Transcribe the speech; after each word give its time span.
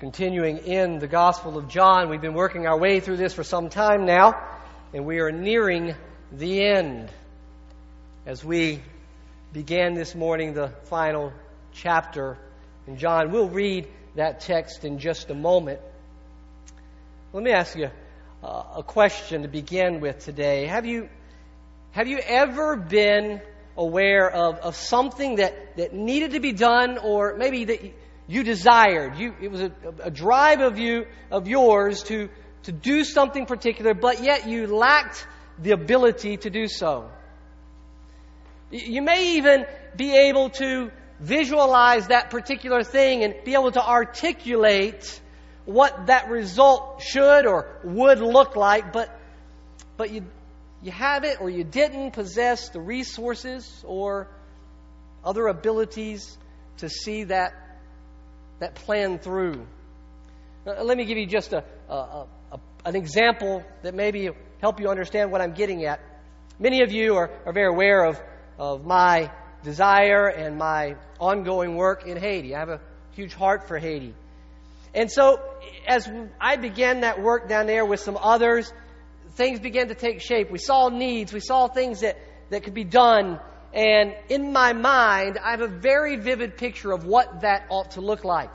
continuing 0.00 0.56
in 0.56 0.98
the 0.98 1.06
Gospel 1.06 1.58
of 1.58 1.68
John. 1.68 2.08
We've 2.08 2.22
been 2.22 2.32
working 2.32 2.66
our 2.66 2.78
way 2.78 3.00
through 3.00 3.18
this 3.18 3.34
for 3.34 3.44
some 3.44 3.68
time 3.68 4.06
now, 4.06 4.32
and 4.94 5.04
we 5.04 5.18
are 5.18 5.30
nearing 5.30 5.94
the 6.32 6.64
end 6.64 7.10
as 8.24 8.42
we 8.42 8.80
began 9.52 9.92
this 9.92 10.14
morning 10.14 10.54
the 10.54 10.68
final 10.84 11.34
chapter 11.74 12.38
in 12.86 12.96
John. 12.96 13.30
We'll 13.30 13.50
read 13.50 13.88
that 14.14 14.40
text 14.40 14.86
in 14.86 15.00
just 15.00 15.28
a 15.28 15.34
moment. 15.34 15.80
Let 17.34 17.42
me 17.42 17.50
ask 17.50 17.76
you 17.76 17.90
uh, 18.42 18.62
a 18.76 18.82
question 18.82 19.42
to 19.42 19.48
begin 19.48 20.00
with 20.00 20.24
today. 20.24 20.64
Have 20.64 20.86
you, 20.86 21.10
have 21.90 22.08
you 22.08 22.20
ever 22.20 22.74
been 22.74 23.42
aware 23.76 24.30
of, 24.30 24.60
of 24.60 24.76
something 24.76 25.36
that, 25.36 25.76
that 25.76 25.92
needed 25.92 26.30
to 26.30 26.40
be 26.40 26.52
done 26.52 26.96
or 26.96 27.36
maybe 27.36 27.66
that 27.66 27.82
you 28.30 28.44
desired. 28.44 29.16
You, 29.16 29.34
it 29.42 29.50
was 29.50 29.60
a, 29.60 29.72
a 30.04 30.10
drive 30.10 30.60
of 30.60 30.78
you, 30.78 31.06
of 31.32 31.48
yours 31.48 32.04
to, 32.04 32.28
to 32.62 32.70
do 32.70 33.02
something 33.02 33.44
particular, 33.44 33.92
but 33.92 34.22
yet 34.22 34.46
you 34.48 34.68
lacked 34.68 35.26
the 35.58 35.72
ability 35.72 36.36
to 36.36 36.48
do 36.48 36.68
so. 36.68 37.10
You 38.70 39.02
may 39.02 39.36
even 39.38 39.66
be 39.96 40.16
able 40.16 40.50
to 40.50 40.92
visualize 41.18 42.06
that 42.06 42.30
particular 42.30 42.84
thing 42.84 43.24
and 43.24 43.34
be 43.44 43.54
able 43.54 43.72
to 43.72 43.84
articulate 43.84 45.20
what 45.64 46.06
that 46.06 46.30
result 46.30 47.02
should 47.02 47.46
or 47.46 47.66
would 47.82 48.20
look 48.20 48.54
like, 48.54 48.92
but, 48.92 49.10
but 49.96 50.12
you, 50.12 50.24
you 50.84 50.92
have 50.92 51.24
it 51.24 51.40
or 51.40 51.50
you 51.50 51.64
didn't 51.64 52.12
possess 52.12 52.68
the 52.68 52.80
resources 52.80 53.84
or 53.84 54.28
other 55.24 55.48
abilities 55.48 56.38
to 56.76 56.88
see 56.88 57.24
that 57.24 57.69
that 58.60 58.76
plan 58.76 59.18
through. 59.18 59.66
Now, 60.64 60.82
let 60.82 60.96
me 60.96 61.04
give 61.04 61.18
you 61.18 61.26
just 61.26 61.52
a, 61.52 61.64
a, 61.88 62.26
a, 62.52 62.60
an 62.84 62.94
example 62.94 63.64
that 63.82 63.94
maybe 63.94 64.30
help 64.60 64.80
you 64.80 64.88
understand 64.88 65.32
what 65.32 65.40
I'm 65.40 65.52
getting 65.52 65.84
at. 65.86 66.00
Many 66.58 66.82
of 66.82 66.92
you 66.92 67.16
are, 67.16 67.30
are 67.46 67.52
very 67.52 67.68
aware 67.68 68.04
of, 68.04 68.20
of 68.58 68.86
my 68.86 69.30
desire 69.62 70.28
and 70.28 70.56
my 70.58 70.96
ongoing 71.18 71.76
work 71.76 72.06
in 72.06 72.16
Haiti. 72.16 72.54
I 72.54 72.58
have 72.60 72.68
a 72.68 72.80
huge 73.12 73.34
heart 73.34 73.66
for 73.66 73.78
Haiti. 73.78 74.14
And 74.94 75.10
so, 75.10 75.40
as 75.86 76.08
I 76.40 76.56
began 76.56 77.00
that 77.00 77.22
work 77.22 77.48
down 77.48 77.66
there 77.66 77.84
with 77.84 78.00
some 78.00 78.18
others, 78.20 78.72
things 79.36 79.60
began 79.60 79.88
to 79.88 79.94
take 79.94 80.20
shape. 80.20 80.50
We 80.50 80.58
saw 80.58 80.88
needs, 80.88 81.32
we 81.32 81.40
saw 81.40 81.68
things 81.68 82.00
that, 82.00 82.18
that 82.50 82.64
could 82.64 82.74
be 82.74 82.84
done, 82.84 83.40
and 83.72 84.14
in 84.28 84.52
my 84.52 84.72
mind, 84.72 85.38
I 85.38 85.52
have 85.52 85.60
a 85.60 85.68
very 85.68 86.16
vivid 86.16 86.56
picture 86.56 86.92
of 86.92 87.04
what 87.04 87.42
that 87.42 87.66
ought 87.68 87.92
to 87.92 88.00
look 88.00 88.24
like. 88.24 88.54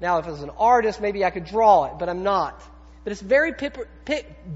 Now, 0.00 0.18
if 0.18 0.26
I 0.26 0.30
was 0.30 0.42
an 0.42 0.50
artist, 0.50 1.00
maybe 1.00 1.24
I 1.24 1.30
could 1.30 1.44
draw 1.44 1.86
it, 1.86 1.98
but 1.98 2.08
I'm 2.08 2.22
not. 2.22 2.62
But 3.04 3.12
it's 3.12 3.22
very 3.22 3.54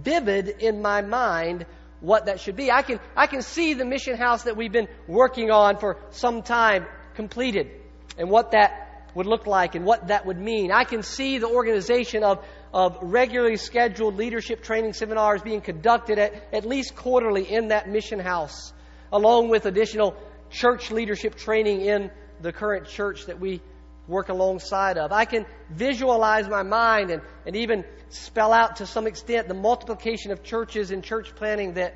vivid 0.03 0.49
in 0.49 0.83
my 0.83 1.03
mind 1.03 1.67
what 2.01 2.27
that 2.27 2.41
should 2.41 2.57
be. 2.57 2.71
I 2.71 2.83
can, 2.83 3.01
I 3.17 3.27
can 3.27 3.43
see 3.43 3.75
the 3.75 3.85
mission 3.85 4.17
house 4.17 4.45
that 4.45 4.57
we've 4.57 4.73
been 4.73 4.89
working 5.07 5.51
on 5.51 5.79
for 5.79 5.99
some 6.11 6.43
time 6.43 6.87
completed 7.15 7.71
and 8.19 8.29
what 8.29 8.51
that 8.51 9.11
would 9.15 9.27
look 9.27 9.47
like 9.47 9.75
and 9.75 9.85
what 9.85 10.09
that 10.09 10.27
would 10.27 10.39
mean. 10.39 10.73
I 10.73 10.85
can 10.85 11.03
see 11.03 11.39
the 11.39 11.49
organization 11.49 12.25
of 12.25 12.45
of 12.73 12.97
regularly 13.03 13.57
scheduled 13.57 14.17
leadership 14.17 14.63
training 14.63 14.95
seminars 14.95 15.43
being 15.43 15.61
conducted 15.61 16.19
at, 16.19 16.33
at 16.53 16.65
least 16.65 16.97
quarterly 16.97 17.45
in 17.45 17.69
that 17.69 17.89
mission 17.89 18.19
house, 18.19 18.73
along 19.13 19.49
with 19.51 19.67
additional 19.67 20.17
church 20.51 20.91
leadership 20.91 21.35
training 21.35 21.83
in 21.83 22.11
the 22.41 22.53
current 22.53 22.87
church 22.87 23.27
that 23.27 23.39
we 23.39 23.61
work 24.09 24.29
alongside 24.29 24.99
of. 24.99 25.13
I 25.13 25.25
can 25.25 25.47
visualize 25.71 26.49
my 26.49 26.63
mind 26.63 27.11
and, 27.11 27.23
and 27.47 27.57
even 27.57 27.85
spell 28.09 28.53
out 28.53 28.77
to 28.77 28.87
some 28.87 29.07
extent 29.07 29.49
the 29.49 29.55
multiplication 29.55 30.33
of 30.33 30.43
churches 30.43 30.91
and 30.91 31.05
church 31.05 31.35
planning 31.35 31.75
that, 31.75 31.95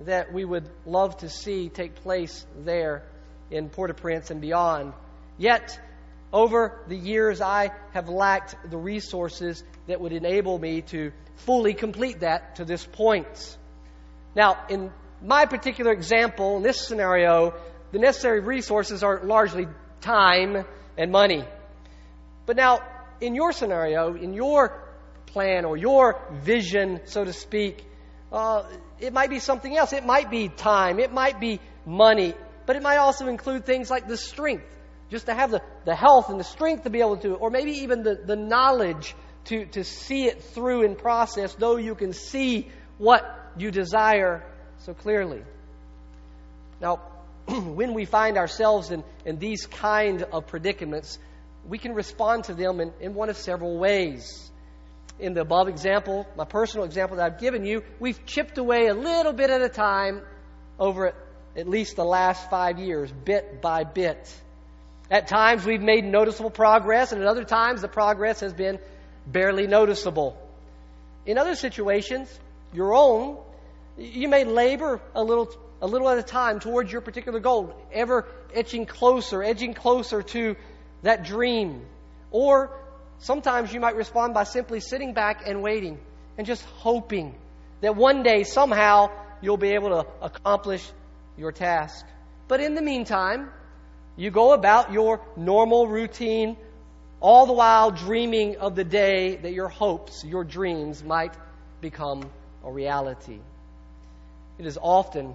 that 0.00 0.32
we 0.32 0.44
would 0.44 0.68
love 0.86 1.16
to 1.18 1.28
see 1.28 1.68
take 1.68 1.96
place 1.96 2.46
there 2.58 3.04
in 3.50 3.68
Port 3.68 3.90
au 3.90 3.94
Prince 3.94 4.30
and 4.30 4.40
beyond. 4.40 4.92
Yet, 5.38 5.78
over 6.32 6.84
the 6.86 6.96
years, 6.96 7.40
I 7.40 7.72
have 7.92 8.08
lacked 8.08 8.54
the 8.70 8.76
resources 8.78 9.64
that 9.86 10.00
would 10.00 10.12
enable 10.12 10.58
me 10.58 10.82
to 10.82 11.12
fully 11.36 11.74
complete 11.74 12.20
that 12.20 12.56
to 12.56 12.64
this 12.64 12.84
point. 12.84 13.56
Now, 14.34 14.66
in 14.68 14.92
my 15.22 15.46
particular 15.46 15.92
example, 15.92 16.58
in 16.58 16.62
this 16.62 16.86
scenario, 16.86 17.54
the 17.92 17.98
necessary 17.98 18.40
resources 18.40 19.02
are 19.02 19.22
largely 19.24 19.66
time 20.00 20.64
and 20.96 21.10
money. 21.10 21.44
But 22.46 22.56
now, 22.56 22.80
in 23.20 23.34
your 23.34 23.52
scenario, 23.52 24.14
in 24.14 24.34
your 24.34 24.82
plan 25.26 25.64
or 25.64 25.76
your 25.76 26.20
vision, 26.42 27.00
so 27.04 27.24
to 27.24 27.32
speak, 27.32 27.84
uh, 28.32 28.64
it 29.00 29.12
might 29.12 29.30
be 29.30 29.38
something 29.40 29.76
else. 29.76 29.92
It 29.92 30.04
might 30.04 30.30
be 30.30 30.48
time. 30.48 30.98
It 30.98 31.12
might 31.12 31.40
be 31.40 31.60
money. 31.84 32.34
But 32.66 32.76
it 32.76 32.82
might 32.82 32.98
also 32.98 33.26
include 33.26 33.66
things 33.66 33.90
like 33.90 34.06
the 34.06 34.16
strength 34.16 34.64
just 35.10 35.26
to 35.26 35.34
have 35.34 35.50
the, 35.50 35.60
the 35.84 35.94
health 35.94 36.30
and 36.30 36.38
the 36.38 36.44
strength 36.44 36.84
to 36.84 36.90
be 36.90 37.00
able 37.00 37.16
to, 37.18 37.34
or 37.34 37.50
maybe 37.50 37.72
even 37.82 38.02
the, 38.04 38.14
the 38.14 38.36
knowledge 38.36 39.16
to, 39.46 39.66
to 39.66 39.84
see 39.84 40.26
it 40.26 40.42
through 40.42 40.82
in 40.82 40.96
process, 40.96 41.54
though 41.54 41.76
you 41.76 41.94
can 41.94 42.12
see 42.12 42.68
what 42.98 43.24
you 43.56 43.70
desire 43.70 44.44
so 44.78 44.94
clearly. 44.94 45.42
Now, 46.80 47.00
when 47.46 47.94
we 47.94 48.04
find 48.04 48.36
ourselves 48.36 48.90
in, 48.90 49.04
in 49.24 49.38
these 49.38 49.66
kind 49.66 50.22
of 50.22 50.46
predicaments, 50.46 51.18
we 51.68 51.78
can 51.78 51.94
respond 51.94 52.44
to 52.44 52.54
them 52.54 52.80
in, 52.80 52.92
in 53.00 53.14
one 53.14 53.28
of 53.28 53.36
several 53.36 53.78
ways. 53.78 54.50
In 55.18 55.34
the 55.34 55.42
above 55.42 55.68
example, 55.68 56.26
my 56.36 56.44
personal 56.44 56.86
example 56.86 57.18
that 57.18 57.34
I've 57.34 57.40
given 57.40 57.64
you, 57.64 57.82
we've 57.98 58.24
chipped 58.24 58.56
away 58.56 58.86
a 58.86 58.94
little 58.94 59.32
bit 59.32 59.50
at 59.50 59.60
a 59.60 59.68
time 59.68 60.22
over 60.78 61.12
at 61.56 61.68
least 61.68 61.96
the 61.96 62.04
last 62.04 62.48
five 62.48 62.78
years, 62.78 63.12
bit 63.12 63.60
by 63.60 63.84
bit. 63.84 64.32
At 65.10 65.26
times 65.26 65.66
we've 65.66 65.82
made 65.82 66.04
noticeable 66.04 66.50
progress, 66.50 67.12
and 67.12 67.20
at 67.20 67.26
other 67.26 67.44
times 67.44 67.82
the 67.82 67.88
progress 67.88 68.40
has 68.40 68.54
been 68.54 68.78
barely 69.26 69.66
noticeable. 69.66 70.36
In 71.26 71.38
other 71.38 71.54
situations, 71.54 72.28
your 72.72 72.94
own, 72.94 73.38
you 73.98 74.28
may 74.28 74.44
labor 74.44 75.00
a 75.14 75.22
little, 75.22 75.52
a 75.82 75.86
little 75.86 76.08
at 76.08 76.18
a 76.18 76.22
time 76.22 76.60
towards 76.60 76.90
your 76.90 77.00
particular 77.00 77.40
goal, 77.40 77.74
ever 77.92 78.26
edging 78.54 78.86
closer, 78.86 79.42
edging 79.42 79.74
closer 79.74 80.22
to 80.22 80.56
that 81.02 81.24
dream. 81.24 81.82
Or 82.30 82.70
sometimes 83.18 83.72
you 83.72 83.80
might 83.80 83.96
respond 83.96 84.34
by 84.34 84.44
simply 84.44 84.80
sitting 84.80 85.12
back 85.12 85.42
and 85.46 85.62
waiting 85.62 85.98
and 86.38 86.46
just 86.46 86.64
hoping 86.64 87.34
that 87.80 87.96
one 87.96 88.22
day 88.22 88.44
somehow 88.44 89.10
you'll 89.42 89.56
be 89.56 89.74
able 89.74 90.02
to 90.02 90.06
accomplish 90.22 90.86
your 91.36 91.52
task. 91.52 92.04
But 92.48 92.60
in 92.60 92.74
the 92.74 92.82
meantime, 92.82 93.50
you 94.16 94.30
go 94.30 94.52
about 94.52 94.92
your 94.92 95.20
normal 95.36 95.86
routine, 95.86 96.56
all 97.20 97.46
the 97.46 97.52
while 97.52 97.90
dreaming 97.90 98.56
of 98.56 98.74
the 98.74 98.84
day 98.84 99.36
that 99.36 99.52
your 99.52 99.68
hopes, 99.68 100.24
your 100.24 100.44
dreams 100.44 101.04
might 101.04 101.34
become 101.80 102.28
a 102.64 102.72
reality. 102.72 103.38
It 104.58 104.66
is 104.66 104.78
often 104.80 105.34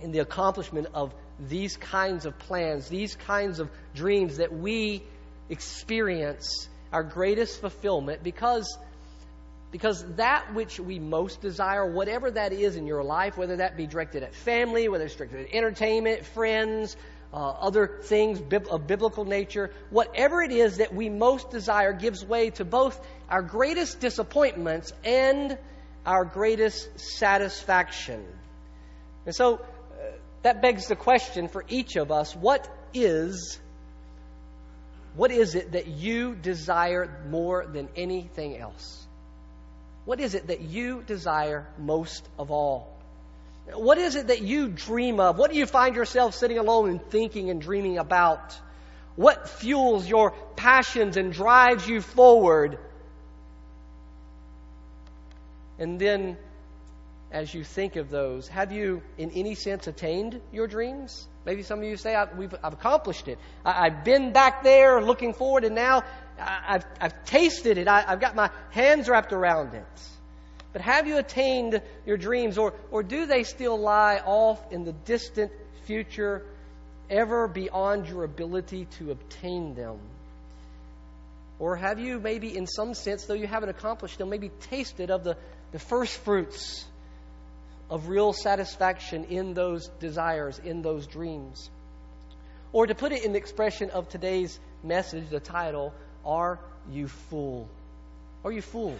in 0.00 0.12
the 0.12 0.20
accomplishment 0.20 0.88
of 0.94 1.12
these 1.40 1.76
kinds 1.76 2.24
of 2.24 2.38
plans, 2.38 2.88
these 2.88 3.14
kinds 3.14 3.58
of 3.58 3.68
dreams, 3.94 4.38
that 4.38 4.52
we 4.52 5.02
experience 5.48 6.68
our 6.92 7.02
greatest 7.02 7.60
fulfillment 7.60 8.22
because, 8.22 8.78
because 9.70 10.04
that 10.16 10.54
which 10.54 10.80
we 10.80 10.98
most 10.98 11.40
desire, 11.40 11.90
whatever 11.90 12.30
that 12.30 12.52
is 12.52 12.76
in 12.76 12.86
your 12.86 13.02
life, 13.02 13.36
whether 13.36 13.56
that 13.56 13.76
be 13.76 13.86
directed 13.86 14.22
at 14.22 14.34
family, 14.34 14.88
whether 14.88 15.04
it's 15.04 15.16
directed 15.16 15.46
at 15.46 15.54
entertainment, 15.54 16.24
friends, 16.26 16.96
uh, 17.32 17.36
other 17.36 18.00
things 18.04 18.40
of 18.70 18.86
biblical 18.86 19.24
nature, 19.24 19.70
whatever 19.90 20.42
it 20.42 20.52
is 20.52 20.78
that 20.78 20.94
we 20.94 21.08
most 21.08 21.50
desire 21.50 21.92
gives 21.92 22.24
way 22.24 22.50
to 22.50 22.64
both 22.64 22.98
our 23.28 23.42
greatest 23.42 24.00
disappointments 24.00 24.92
and 25.04 25.58
our 26.06 26.24
greatest 26.24 26.98
satisfaction. 26.98 28.24
And 29.26 29.34
so 29.34 29.56
uh, 29.56 29.58
that 30.42 30.62
begs 30.62 30.86
the 30.86 30.96
question 30.96 31.48
for 31.48 31.64
each 31.68 31.96
of 31.96 32.10
us 32.10 32.34
what 32.34 32.66
is 32.94 33.58
what 35.14 35.30
is 35.32 35.54
it 35.54 35.72
that 35.72 35.88
you 35.88 36.34
desire 36.34 37.24
more 37.28 37.66
than 37.66 37.88
anything 37.96 38.56
else? 38.56 39.06
What 40.04 40.20
is 40.20 40.34
it 40.34 40.46
that 40.46 40.60
you 40.60 41.02
desire 41.02 41.66
most 41.76 42.26
of 42.38 42.50
all? 42.50 42.97
What 43.74 43.98
is 43.98 44.16
it 44.16 44.28
that 44.28 44.42
you 44.42 44.68
dream 44.68 45.20
of? 45.20 45.38
What 45.38 45.50
do 45.50 45.58
you 45.58 45.66
find 45.66 45.94
yourself 45.94 46.34
sitting 46.34 46.58
alone 46.58 46.90
and 46.90 47.10
thinking 47.10 47.50
and 47.50 47.60
dreaming 47.60 47.98
about? 47.98 48.58
What 49.16 49.48
fuels 49.48 50.08
your 50.08 50.32
passions 50.56 51.16
and 51.16 51.32
drives 51.32 51.86
you 51.88 52.00
forward? 52.00 52.78
And 55.78 55.98
then, 55.98 56.36
as 57.30 57.52
you 57.52 57.62
think 57.62 57.96
of 57.96 58.10
those, 58.10 58.48
have 58.48 58.72
you 58.72 59.02
in 59.16 59.30
any 59.32 59.54
sense 59.54 59.86
attained 59.86 60.40
your 60.52 60.66
dreams? 60.66 61.26
Maybe 61.44 61.62
some 61.62 61.78
of 61.78 61.84
you 61.84 61.96
say, 61.96 62.14
I've, 62.14 62.54
I've 62.62 62.72
accomplished 62.72 63.28
it. 63.28 63.38
I, 63.64 63.90
have 63.90 64.04
been 64.04 64.32
back 64.32 64.62
there 64.62 65.00
looking 65.00 65.34
forward, 65.34 65.64
and 65.64 65.74
now 65.74 66.02
I, 66.38 66.72
have 66.72 66.86
I've 67.00 67.24
tasted 67.24 67.78
it. 67.78 67.88
I, 67.88 68.04
I've 68.06 68.20
got 68.20 68.34
my 68.34 68.50
hands 68.70 69.08
wrapped 69.08 69.32
around 69.32 69.74
it. 69.74 69.86
But 70.78 70.84
have 70.84 71.08
you 71.08 71.18
attained 71.18 71.82
your 72.06 72.16
dreams, 72.16 72.56
or, 72.56 72.72
or 72.92 73.02
do 73.02 73.26
they 73.26 73.42
still 73.42 73.76
lie 73.76 74.22
off 74.24 74.60
in 74.70 74.84
the 74.84 74.92
distant 74.92 75.50
future, 75.86 76.46
ever 77.10 77.48
beyond 77.48 78.08
your 78.08 78.22
ability 78.22 78.86
to 78.98 79.10
obtain 79.10 79.74
them? 79.74 79.98
Or 81.58 81.74
have 81.74 81.98
you 81.98 82.20
maybe, 82.20 82.56
in 82.56 82.68
some 82.68 82.94
sense, 82.94 83.24
though 83.24 83.34
you 83.34 83.48
haven't 83.48 83.70
accomplished 83.70 84.18
them, 84.18 84.30
maybe 84.30 84.52
tasted 84.70 85.10
of 85.10 85.24
the, 85.24 85.36
the 85.72 85.80
first 85.80 86.16
fruits 86.18 86.84
of 87.90 88.06
real 88.06 88.32
satisfaction 88.32 89.24
in 89.24 89.54
those 89.54 89.88
desires, 89.98 90.60
in 90.60 90.82
those 90.82 91.08
dreams? 91.08 91.70
Or 92.72 92.86
to 92.86 92.94
put 92.94 93.10
it 93.10 93.24
in 93.24 93.32
the 93.32 93.38
expression 93.38 93.90
of 93.90 94.08
today's 94.08 94.60
message, 94.84 95.28
the 95.28 95.40
title, 95.40 95.92
Are 96.24 96.60
You 96.88 97.08
Fool? 97.08 97.68
Are 98.44 98.52
you 98.52 98.62
full? 98.62 98.96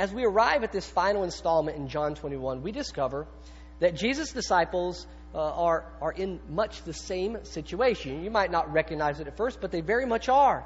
As 0.00 0.14
we 0.14 0.24
arrive 0.24 0.64
at 0.64 0.72
this 0.72 0.88
final 0.88 1.24
installment 1.24 1.76
in 1.76 1.88
John 1.88 2.14
21, 2.14 2.62
we 2.62 2.72
discover 2.72 3.26
that 3.80 3.94
Jesus' 3.94 4.32
disciples 4.32 5.06
uh, 5.34 5.38
are, 5.38 5.84
are 6.00 6.12
in 6.12 6.40
much 6.48 6.82
the 6.84 6.94
same 6.94 7.44
situation. 7.44 8.24
You 8.24 8.30
might 8.30 8.50
not 8.50 8.72
recognize 8.72 9.20
it 9.20 9.26
at 9.26 9.36
first, 9.36 9.60
but 9.60 9.70
they 9.70 9.82
very 9.82 10.06
much 10.06 10.30
are. 10.30 10.64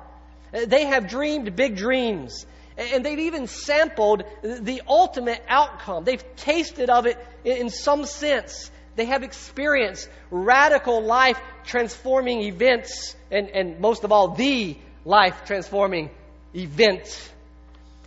They 0.52 0.84
have 0.84 1.08
dreamed 1.08 1.56
big 1.56 1.75
dreams. 1.75 2.46
And 2.76 3.04
they've 3.04 3.19
even 3.19 3.48
sampled 3.48 4.22
the 4.44 4.82
ultimate 4.86 5.42
outcome. 5.48 6.04
They've 6.04 6.36
tasted 6.36 6.88
of 6.88 7.06
it 7.06 7.19
in 7.42 7.70
some 7.70 8.06
sense. 8.06 8.70
They 8.94 9.06
have 9.06 9.25
experienced 9.25 10.08
radical 10.31 11.02
life 11.02 11.40
transforming 11.64 12.42
events, 12.42 13.16
and, 13.32 13.48
and 13.48 13.81
most 13.81 14.04
of 14.04 14.12
all, 14.12 14.36
the 14.36 14.76
life 15.04 15.44
transforming 15.44 16.10
event. 16.54 17.32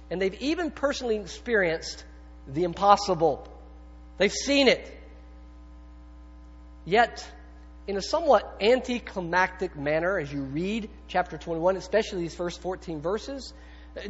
And 0.09 0.21
they've 0.21 0.39
even 0.41 0.71
personally 0.71 1.17
experienced 1.17 2.03
the 2.47 2.63
impossible. 2.63 3.47
They've 4.17 4.31
seen 4.31 4.67
it. 4.67 4.93
Yet, 6.85 7.29
in 7.87 7.97
a 7.97 8.01
somewhat 8.01 8.57
anticlimactic 8.61 9.75
manner, 9.77 10.17
as 10.17 10.31
you 10.31 10.41
read 10.41 10.89
chapter 11.07 11.37
21, 11.37 11.75
especially 11.75 12.21
these 12.21 12.35
first 12.35 12.61
14 12.61 13.01
verses, 13.01 13.53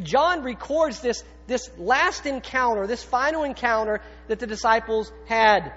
John 0.04 0.44
records 0.44 1.00
this, 1.00 1.24
this 1.48 1.70
last 1.78 2.26
encounter, 2.26 2.86
this 2.86 3.04
final 3.04 3.44
encounter 3.44 4.02
that 4.28 4.40
the 4.40 4.48
disciples 4.48 5.12
had 5.28 5.74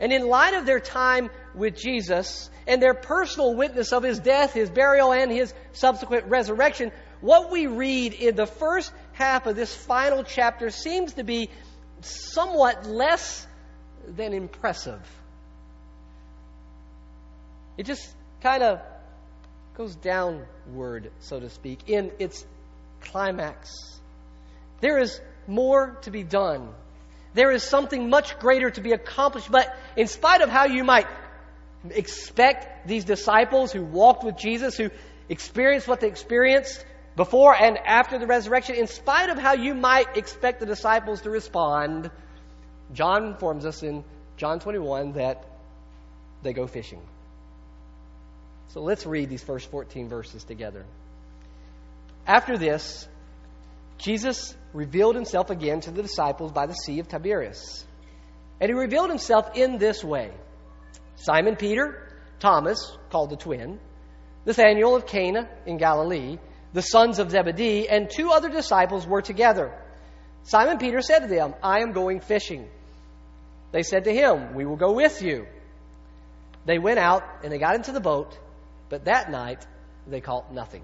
and 0.00 0.12
in 0.12 0.26
light 0.26 0.54
of 0.54 0.64
their 0.64 0.80
time 0.80 1.28
with 1.54 1.76
Jesus 1.76 2.50
and 2.66 2.82
their 2.82 2.94
personal 2.94 3.54
witness 3.54 3.92
of 3.92 4.02
his 4.02 4.18
death, 4.18 4.54
his 4.54 4.70
burial, 4.70 5.12
and 5.12 5.30
his 5.30 5.52
subsequent 5.72 6.24
resurrection, 6.26 6.90
what 7.20 7.50
we 7.50 7.66
read 7.66 8.14
in 8.14 8.34
the 8.34 8.46
first 8.46 8.90
half 9.20 9.46
of 9.46 9.54
this 9.54 9.74
final 9.74 10.24
chapter 10.24 10.70
seems 10.70 11.12
to 11.14 11.24
be 11.24 11.50
somewhat 12.00 12.86
less 12.86 13.46
than 14.06 14.32
impressive. 14.32 15.00
It 17.76 17.84
just 17.84 18.08
kind 18.42 18.62
of 18.62 18.80
goes 19.76 19.94
downward, 19.96 21.10
so 21.20 21.38
to 21.38 21.50
speak, 21.50 21.88
in 21.88 22.10
its 22.18 22.44
climax. 23.02 23.70
There 24.80 24.98
is 24.98 25.20
more 25.46 25.98
to 26.02 26.10
be 26.10 26.22
done. 26.22 26.70
There 27.34 27.50
is 27.50 27.62
something 27.62 28.08
much 28.08 28.38
greater 28.38 28.70
to 28.70 28.80
be 28.80 28.92
accomplished. 28.92 29.50
But 29.50 29.76
in 29.96 30.06
spite 30.06 30.40
of 30.40 30.48
how 30.48 30.64
you 30.64 30.82
might 30.82 31.06
expect 31.90 32.88
these 32.88 33.04
disciples 33.04 33.70
who 33.70 33.84
walked 33.84 34.24
with 34.24 34.36
Jesus, 34.38 34.76
who 34.76 34.90
experienced 35.28 35.86
what 35.86 36.00
they 36.00 36.08
experienced 36.08 36.84
before 37.16 37.54
and 37.54 37.76
after 37.78 38.18
the 38.18 38.26
resurrection, 38.26 38.76
in 38.76 38.86
spite 38.86 39.30
of 39.30 39.38
how 39.38 39.54
you 39.54 39.74
might 39.74 40.16
expect 40.16 40.60
the 40.60 40.66
disciples 40.66 41.22
to 41.22 41.30
respond, 41.30 42.10
John 42.92 43.26
informs 43.26 43.66
us 43.66 43.82
in 43.82 44.04
John 44.36 44.60
21 44.60 45.12
that 45.12 45.44
they 46.42 46.52
go 46.52 46.66
fishing. 46.66 47.00
So 48.68 48.80
let's 48.80 49.04
read 49.04 49.28
these 49.28 49.42
first 49.42 49.70
14 49.70 50.08
verses 50.08 50.44
together. 50.44 50.84
After 52.26 52.56
this, 52.56 53.08
Jesus 53.98 54.54
revealed 54.72 55.16
himself 55.16 55.50
again 55.50 55.80
to 55.80 55.90
the 55.90 56.02
disciples 56.02 56.52
by 56.52 56.66
the 56.66 56.74
Sea 56.74 57.00
of 57.00 57.08
Tiberias. 57.08 57.84
And 58.60 58.68
he 58.68 58.74
revealed 58.74 59.10
himself 59.10 59.56
in 59.56 59.78
this 59.78 60.04
way 60.04 60.32
Simon 61.16 61.56
Peter, 61.56 62.08
Thomas, 62.38 62.96
called 63.10 63.30
the 63.30 63.36
twin, 63.36 63.78
Nathanael 64.46 64.96
of 64.96 65.06
Cana 65.06 65.48
in 65.66 65.76
Galilee, 65.76 66.38
the 66.72 66.82
sons 66.82 67.18
of 67.18 67.30
Zebedee, 67.30 67.88
and 67.88 68.08
two 68.08 68.30
other 68.30 68.48
disciples 68.48 69.06
were 69.06 69.22
together. 69.22 69.72
Simon 70.44 70.78
Peter 70.78 71.00
said 71.00 71.20
to 71.20 71.26
them, 71.26 71.54
I 71.62 71.80
am 71.80 71.92
going 71.92 72.20
fishing. 72.20 72.68
They 73.72 73.82
said 73.82 74.04
to 74.04 74.12
him, 74.12 74.54
We 74.54 74.64
will 74.64 74.76
go 74.76 74.92
with 74.92 75.22
you. 75.22 75.46
They 76.66 76.78
went 76.78 76.98
out 76.98 77.22
and 77.42 77.52
they 77.52 77.58
got 77.58 77.74
into 77.74 77.92
the 77.92 78.00
boat, 78.00 78.36
but 78.88 79.04
that 79.04 79.30
night 79.30 79.66
they 80.06 80.20
caught 80.20 80.52
nothing. 80.52 80.82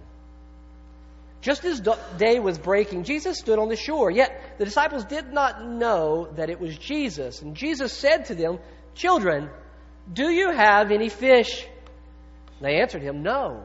Just 1.42 1.64
as 1.64 1.80
day 2.16 2.40
was 2.40 2.58
breaking, 2.58 3.04
Jesus 3.04 3.38
stood 3.38 3.58
on 3.58 3.68
the 3.68 3.76
shore. 3.76 4.10
Yet 4.10 4.58
the 4.58 4.64
disciples 4.64 5.04
did 5.04 5.32
not 5.32 5.64
know 5.64 6.28
that 6.34 6.50
it 6.50 6.58
was 6.58 6.76
Jesus. 6.76 7.42
And 7.42 7.54
Jesus 7.54 7.92
said 7.92 8.26
to 8.26 8.34
them, 8.34 8.58
Children, 8.94 9.50
do 10.12 10.28
you 10.28 10.50
have 10.50 10.90
any 10.90 11.08
fish? 11.08 11.66
They 12.60 12.80
answered 12.80 13.02
him, 13.02 13.22
No. 13.22 13.64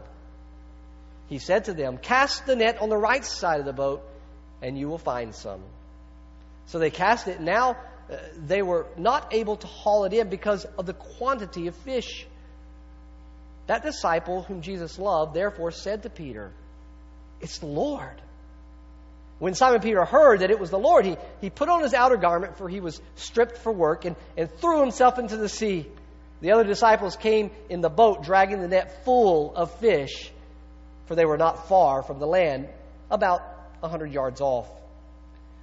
He 1.31 1.39
said 1.39 1.63
to 1.65 1.73
them, 1.73 1.97
Cast 1.97 2.45
the 2.45 2.57
net 2.57 2.81
on 2.81 2.89
the 2.89 2.97
right 2.97 3.23
side 3.23 3.61
of 3.61 3.65
the 3.65 3.71
boat, 3.71 4.03
and 4.61 4.77
you 4.77 4.89
will 4.89 4.97
find 4.97 5.33
some. 5.33 5.61
So 6.65 6.77
they 6.77 6.89
cast 6.89 7.29
it. 7.29 7.39
Now 7.39 7.77
uh, 8.11 8.17
they 8.35 8.61
were 8.61 8.85
not 8.97 9.33
able 9.33 9.55
to 9.55 9.65
haul 9.65 10.03
it 10.03 10.11
in 10.11 10.27
because 10.27 10.65
of 10.77 10.85
the 10.85 10.93
quantity 10.93 11.67
of 11.67 11.75
fish. 11.77 12.27
That 13.67 13.81
disciple 13.81 14.41
whom 14.43 14.61
Jesus 14.61 14.99
loved 14.99 15.33
therefore 15.33 15.71
said 15.71 16.03
to 16.03 16.09
Peter, 16.09 16.51
it's 17.39 17.59
the 17.59 17.65
Lord. 17.67 18.21
When 19.39 19.53
Simon 19.53 19.79
Peter 19.79 20.03
heard 20.03 20.41
that 20.41 20.51
it 20.51 20.59
was 20.59 20.69
the 20.69 20.77
Lord, 20.77 21.05
he, 21.05 21.15
he 21.39 21.49
put 21.49 21.69
on 21.69 21.81
his 21.81 21.93
outer 21.93 22.17
garment, 22.17 22.57
for 22.57 22.67
he 22.67 22.81
was 22.81 23.01
stripped 23.15 23.57
for 23.59 23.71
work, 23.71 24.03
and, 24.03 24.17
and 24.35 24.51
threw 24.59 24.81
himself 24.81 25.17
into 25.17 25.37
the 25.37 25.47
sea. 25.47 25.87
The 26.41 26.51
other 26.51 26.65
disciples 26.65 27.15
came 27.15 27.51
in 27.69 27.79
the 27.79 27.89
boat, 27.89 28.21
dragging 28.23 28.59
the 28.59 28.67
net 28.67 29.05
full 29.05 29.55
of 29.55 29.73
fish, 29.79 30.29
for 31.11 31.15
they 31.15 31.25
were 31.25 31.37
not 31.37 31.67
far 31.67 32.03
from 32.03 32.19
the 32.19 32.25
land, 32.25 32.69
about 33.09 33.41
a 33.83 33.89
hundred 33.89 34.13
yards 34.13 34.39
off. 34.39 34.69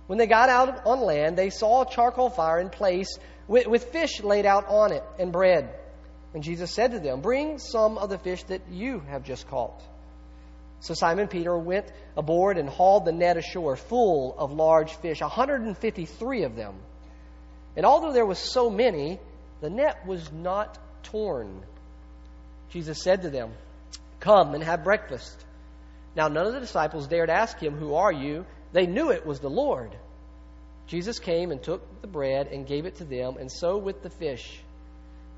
When 0.06 0.18
they 0.18 0.26
got 0.26 0.50
out 0.50 0.84
on 0.84 1.00
land, 1.00 1.38
they 1.38 1.49
saw 1.49 1.84
a 1.84 1.90
charcoal 1.90 2.28
fire 2.28 2.61
in 2.61 2.68
place 2.68 3.18
with, 3.46 3.66
with 3.66 3.84
fish 3.84 4.22
laid 4.22 4.44
out 4.44 4.66
on 4.68 4.92
it 4.92 5.02
and 5.18 5.32
bread. 5.32 5.70
And 6.34 6.42
Jesus 6.42 6.75
said 6.75 6.90
to 6.90 6.99
them, 6.99 7.22
Bring 7.22 7.58
some 7.58 7.96
of 7.96 8.11
the 8.11 8.18
fish 8.18 8.42
that 8.49 8.61
you 8.70 9.00
have 9.08 9.25
just 9.25 9.49
caught. 9.49 9.82
So 10.80 10.92
Simon 10.92 11.28
Peter 11.28 11.56
went 11.56 11.90
aboard 12.14 12.58
and 12.58 12.68
hauled 12.68 13.06
the 13.06 13.12
net 13.12 13.38
ashore 13.38 13.76
full 13.76 14.37
of 14.37 14.52
large 14.52 14.92
fish, 14.96 15.22
153 15.22 16.42
of 16.42 16.56
them. 16.56 16.75
And 17.75 17.87
although 17.87 18.12
there 18.12 18.26
was 18.26 18.38
so 18.38 18.68
many, 18.68 19.18
the 19.62 19.70
net 19.70 20.06
was 20.06 20.30
not 20.30 20.76
torn. 21.04 21.62
Jesus 22.68 23.02
said 23.02 23.22
to 23.22 23.30
them, 23.30 23.54
Come 24.20 24.52
and 24.52 24.62
have 24.62 24.84
breakfast. 24.84 25.46
Now 26.18 26.26
none 26.26 26.48
of 26.48 26.52
the 26.52 26.58
disciples 26.58 27.06
dared 27.06 27.30
ask 27.30 27.60
him, 27.60 27.76
Who 27.76 27.94
are 27.94 28.12
you? 28.12 28.44
They 28.72 28.87
knew 28.87 29.12
it 29.12 29.25
was 29.25 29.38
the 29.38 29.48
Lord. 29.48 29.96
Jesus 30.88 31.20
came 31.20 31.52
and 31.52 31.62
took 31.62 32.00
the 32.00 32.08
bread 32.08 32.48
and 32.48 32.66
gave 32.66 32.87
it 32.87 32.96
to 32.96 33.04
them, 33.04 33.37
and 33.38 33.50
so 33.50 33.78
with 33.78 34.02
the 34.02 34.10
fish. 34.10 34.60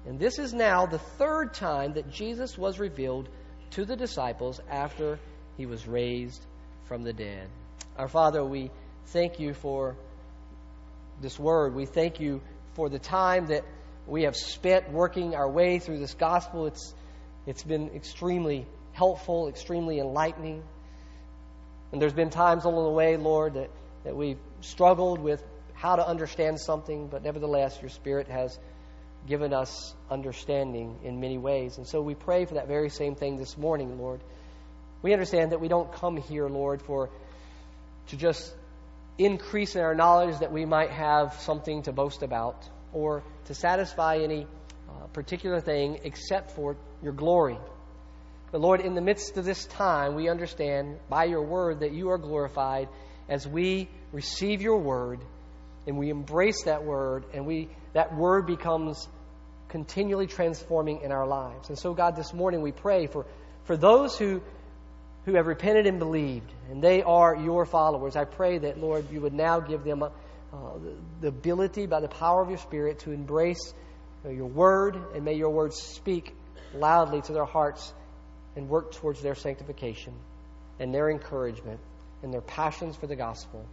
And 0.07 0.19
this 0.19 0.39
is 0.39 0.55
now 0.55 0.87
the 0.87 0.99
third 0.99 1.53
time 1.53 1.93
that 1.95 2.11
Jesus 2.11 2.57
was 2.57 2.79
revealed 2.79 3.29
to 3.73 3.85
the 3.85 3.95
disciples 3.95 4.59
after 4.71 5.19
he 5.59 5.67
was 5.67 5.87
raised 5.87 6.43
from 6.89 7.03
the 7.03 7.13
dead. 7.13 7.47
Our 7.99 8.09
Father, 8.09 8.43
we 8.43 8.71
thank 9.09 9.39
you 9.39 9.53
for 9.53 9.97
this 11.21 11.39
word. 11.39 11.75
We 11.75 11.85
thank 11.85 12.21
you 12.21 12.41
for 12.73 12.89
the 12.89 12.99
time 12.99 13.49
that 13.49 13.65
we 14.07 14.23
have 14.23 14.35
spent 14.35 14.91
working 14.91 15.35
our 15.35 15.51
way 15.51 15.79
through 15.79 15.99
this 15.99 16.15
gospel. 16.15 16.69
It's, 16.69 16.95
it's 17.47 17.65
been 17.65 17.91
extremely 17.91 18.67
helpful, 18.93 19.49
extremely 19.49 20.01
enlightening. 20.01 20.63
And 21.93 22.01
there's 22.01 22.13
been 22.13 22.31
times 22.31 22.65
along 22.65 22.85
the 22.85 22.91
way, 22.91 23.17
Lord, 23.17 23.55
that, 23.55 23.71
that 24.05 24.17
we've 24.17 24.39
struggled 24.61 25.21
with 25.21 25.43
how 25.75 25.97
to 25.97 26.07
understand 26.07 26.61
something, 26.61 27.09
but 27.09 27.23
nevertheless, 27.23 27.79
your 27.81 27.89
Spirit 27.89 28.29
has 28.29 28.59
given 29.27 29.53
us 29.53 29.95
understanding 30.11 30.99
in 31.05 31.21
many 31.21 31.39
ways. 31.39 31.79
And 31.79 31.87
so 31.87 32.01
we 32.01 32.15
pray 32.15 32.45
for 32.45 32.55
that 32.55 32.69
very 32.69 32.91
same 32.91 33.15
thing 33.15 33.37
this 33.39 33.57
morning, 33.57 33.99
Lord. 33.99 34.21
We 35.03 35.13
understand 35.13 35.53
that 35.53 35.61
we 35.61 35.69
don't 35.69 35.91
come 35.93 36.17
here, 36.17 36.49
Lord, 36.49 36.83
for 36.83 37.11
to 38.09 38.17
just 38.17 38.55
increase 39.19 39.77
in 39.77 39.83
our 39.83 39.95
knowledge 39.95 40.39
that 40.41 40.53
we 40.53 40.65
might 40.65 40.91
have 40.91 41.35
something 41.41 41.83
to 41.83 41.93
boast 41.93 42.23
about 42.23 42.69
or 42.93 43.23
to 43.47 43.55
satisfy 43.55 44.19
any 44.19 44.47
uh, 44.89 45.07
particular 45.13 45.61
thing 45.61 46.01
except 46.05 46.53
for 46.53 46.77
your 47.03 47.13
glory. 47.13 47.59
But 48.53 48.61
Lord, 48.61 48.81
in 48.81 48.95
the 48.95 49.01
midst 49.01 49.37
of 49.37 49.45
this 49.45 49.65
time, 49.67 50.15
we 50.15 50.29
understand 50.29 50.99
by 51.09 51.25
your 51.25 51.43
word 51.43 51.81
that 51.81 51.93
you 51.93 52.11
are 52.11 52.19
glorified 52.19 52.89
as 53.29 53.47
we 53.47 53.89
receive 54.13 54.61
your 54.61 54.79
word 54.79 55.21
and 55.87 55.97
we 55.97 56.11
embrace 56.11 56.65
that 56.65 56.85
word 56.85 57.25
and 57.33 57.47
we 57.47 57.69
that 57.93 58.15
word 58.15 58.47
becomes 58.47 59.09
continually 59.69 60.27
transforming 60.27 61.01
in 61.03 61.13
our 61.13 61.27
lives. 61.27 61.69
And 61.69 61.79
so 61.79 61.95
God, 61.95 62.17
this 62.17 62.35
morning 62.35 62.61
we 62.61 62.73
pray 62.73 63.07
for 63.07 63.25
for 63.65 63.77
those 63.77 64.19
who 64.19 64.43
who 65.27 65.35
have 65.35 65.47
repented 65.47 65.87
and 65.87 66.01
believed 66.01 66.51
and 66.71 66.83
they 66.83 67.03
are 67.03 67.37
your 67.37 67.67
followers. 67.67 68.17
I 68.17 68.25
pray 68.25 68.59
that 68.59 68.79
Lord 68.81 69.11
you 69.13 69.21
would 69.21 69.33
now 69.33 69.61
give 69.61 69.85
them 69.85 70.03
uh, 70.03 70.09
the 71.21 71.29
ability 71.29 71.87
by 71.87 72.01
the 72.01 72.09
power 72.09 72.43
of 72.43 72.49
your 72.49 72.59
spirit 72.59 72.99
to 73.01 73.13
embrace 73.13 73.73
your 74.25 74.49
word 74.49 74.97
and 75.15 75.25
may 75.25 75.35
your 75.35 75.51
words 75.51 75.81
speak 75.81 76.35
loudly 76.75 77.23
to 77.23 77.33
their 77.33 77.45
hearts 77.45 77.95
and 78.57 78.69
work 78.69 78.93
towards 78.93 79.23
their 79.23 79.35
sanctification 79.35 80.15
and 80.79 80.95
their 80.95 81.11
encouragement 81.11 81.81
and 82.23 82.33
their 82.33 82.41
passions 82.41 82.97
for 82.97 83.07
the 83.07 83.17
gospel. 83.17 83.65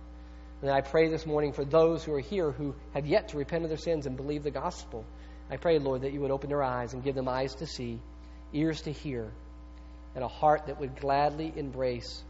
And 0.62 0.72
I 0.72 0.82
pray 0.82 1.10
this 1.10 1.26
morning 1.26 1.54
for 1.54 1.64
those 1.64 2.04
who 2.04 2.14
are 2.14 2.20
here 2.20 2.52
who 2.52 2.76
have 2.94 3.06
yet 3.06 3.30
to 3.30 3.38
repent 3.38 3.64
of 3.64 3.70
their 3.70 3.78
sins 3.78 4.06
and 4.06 4.18
believe 4.18 4.44
the 4.44 4.52
gospel. 4.52 5.06
I 5.50 5.58
pray, 5.58 5.80
Lord, 5.80 6.02
that 6.02 6.14
you 6.14 6.22
would 6.22 6.32
open 6.32 6.50
their 6.50 6.64
eyes 6.64 6.94
and 6.94 7.04
give 7.04 7.16
them 7.16 7.28
eyes 7.28 7.56
to 7.56 7.68
see, 7.68 8.00
ears 8.54 8.82
to 8.82 8.92
hear, 8.92 9.32
and 10.16 10.24
a 10.24 10.28
heart 10.28 10.66
that 10.68 10.80
would 10.80 11.00
gladly 11.00 11.54
embrace 11.56 12.24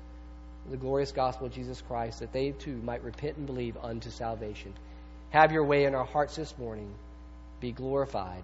the 0.70 0.77
glorious 0.77 1.13
gospel 1.13 1.48
of 1.48 1.54
Jesus 1.54 1.82
Christ, 1.82 2.20
that 2.20 2.34
they 2.34 2.51
too 2.51 2.75
might 2.84 3.04
repent 3.04 3.38
and 3.38 3.46
believe 3.46 3.77
unto 3.82 4.10
salvation. 4.10 4.74
Have 5.30 5.51
your 5.51 5.63
way 5.63 5.86
in 5.86 5.96
our 5.96 6.06
hearts 6.06 6.36
this 6.36 6.58
morning. 6.58 6.94
Be 7.62 7.72
glorified. 7.72 8.44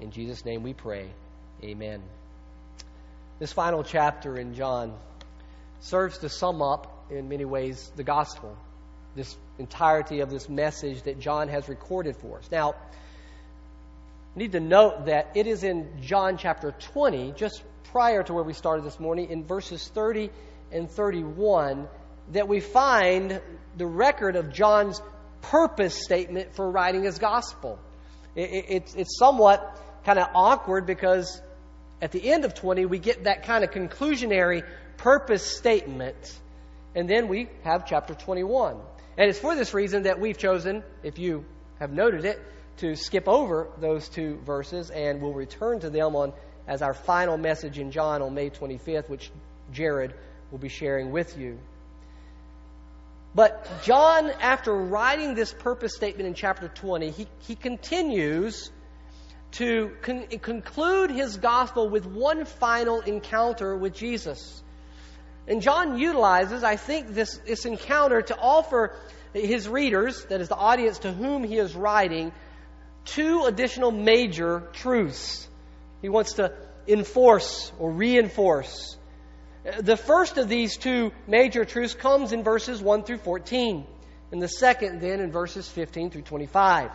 In 0.00 0.10
Jesus' 0.10 0.44
name 0.44 0.62
we 0.62 0.72
pray. 0.72 1.08
Amen. 1.62 2.00
This 3.40 3.52
final 3.52 3.82
chapter 3.82 4.36
in 4.36 4.54
John 4.54 4.96
serves 5.80 6.18
to 6.18 6.28
sum 6.28 6.62
up, 6.62 7.06
in 7.10 7.28
many 7.28 7.44
ways, 7.44 7.90
the 7.96 8.04
gospel, 8.04 8.56
this 9.16 9.36
entirety 9.58 10.20
of 10.20 10.30
this 10.30 10.48
message 10.48 11.02
that 11.02 11.18
John 11.18 11.48
has 11.48 11.68
recorded 11.68 12.16
for 12.16 12.38
us. 12.38 12.48
Now, 12.52 12.74
need 14.36 14.52
to 14.52 14.60
note 14.60 15.06
that 15.06 15.32
it 15.34 15.48
is 15.48 15.64
in 15.64 16.00
John 16.00 16.38
chapter 16.38 16.72
20, 16.92 17.32
just 17.32 17.62
prior 17.90 18.22
to 18.22 18.32
where 18.32 18.44
we 18.44 18.52
started 18.52 18.84
this 18.84 19.00
morning, 19.00 19.30
in 19.30 19.44
verses 19.44 19.88
30 19.88 20.30
and 20.70 20.88
31, 20.88 21.88
that 22.32 22.46
we 22.46 22.60
find 22.60 23.40
the 23.76 23.86
record 23.86 24.36
of 24.36 24.52
John's 24.52 25.02
purpose 25.42 26.04
statement 26.04 26.54
for 26.54 26.70
writing 26.70 27.02
his 27.02 27.18
gospel. 27.18 27.80
it's, 28.36 28.94
it's 28.94 29.18
somewhat 29.18 29.80
kind 30.04 30.20
of 30.20 30.28
awkward 30.34 30.86
because 30.86 31.40
at 32.04 32.12
the 32.12 32.30
end 32.30 32.44
of 32.44 32.52
20, 32.52 32.84
we 32.84 32.98
get 32.98 33.24
that 33.24 33.44
kind 33.44 33.64
of 33.64 33.70
conclusionary 33.70 34.62
purpose 34.98 35.42
statement. 35.42 36.38
And 36.94 37.08
then 37.08 37.28
we 37.28 37.48
have 37.62 37.86
chapter 37.86 38.12
21. 38.12 38.76
And 39.16 39.30
it's 39.30 39.38
for 39.38 39.54
this 39.54 39.72
reason 39.72 40.02
that 40.02 40.20
we've 40.20 40.36
chosen, 40.36 40.82
if 41.02 41.18
you 41.18 41.46
have 41.80 41.92
noted 41.92 42.26
it, 42.26 42.38
to 42.76 42.94
skip 42.94 43.26
over 43.26 43.68
those 43.78 44.10
two 44.10 44.36
verses 44.44 44.90
and 44.90 45.22
we'll 45.22 45.32
return 45.32 45.80
to 45.80 45.88
them 45.88 46.14
on 46.14 46.34
as 46.68 46.82
our 46.82 46.92
final 46.92 47.38
message 47.38 47.78
in 47.78 47.90
John 47.90 48.20
on 48.20 48.34
May 48.34 48.50
25th, 48.50 49.08
which 49.08 49.30
Jared 49.72 50.12
will 50.50 50.58
be 50.58 50.68
sharing 50.68 51.10
with 51.10 51.38
you. 51.38 51.58
But 53.34 53.66
John, 53.82 54.30
after 54.42 54.74
writing 54.74 55.34
this 55.34 55.54
purpose 55.54 55.94
statement 55.96 56.26
in 56.26 56.34
chapter 56.34 56.68
20, 56.68 57.12
he, 57.12 57.26
he 57.38 57.54
continues 57.54 58.70
to 59.54 59.92
con- 60.02 60.26
conclude 60.26 61.10
his 61.10 61.36
gospel 61.36 61.88
with 61.88 62.06
one 62.06 62.44
final 62.44 63.00
encounter 63.00 63.76
with 63.76 63.94
Jesus. 63.94 64.62
And 65.46 65.62
John 65.62 65.98
utilizes, 65.98 66.64
I 66.64 66.76
think, 66.76 67.08
this, 67.08 67.38
this 67.46 67.64
encounter 67.64 68.22
to 68.22 68.36
offer 68.36 68.96
his 69.32 69.68
readers, 69.68 70.24
that 70.26 70.40
is 70.40 70.48
the 70.48 70.56
audience 70.56 71.00
to 71.00 71.12
whom 71.12 71.44
he 71.44 71.58
is 71.58 71.74
writing, 71.74 72.32
two 73.04 73.44
additional 73.44 73.90
major 73.90 74.68
truths. 74.72 75.48
He 76.02 76.08
wants 76.08 76.34
to 76.34 76.52
enforce 76.86 77.72
or 77.78 77.90
reinforce. 77.90 78.96
The 79.80 79.96
first 79.96 80.36
of 80.36 80.48
these 80.48 80.76
two 80.76 81.12
major 81.26 81.64
truths 81.64 81.94
comes 81.94 82.32
in 82.32 82.42
verses 82.42 82.82
1 82.82 83.04
through 83.04 83.18
14, 83.18 83.86
and 84.32 84.42
the 84.42 84.48
second 84.48 85.00
then 85.00 85.20
in 85.20 85.30
verses 85.30 85.68
15 85.68 86.10
through 86.10 86.22
25. 86.22 86.90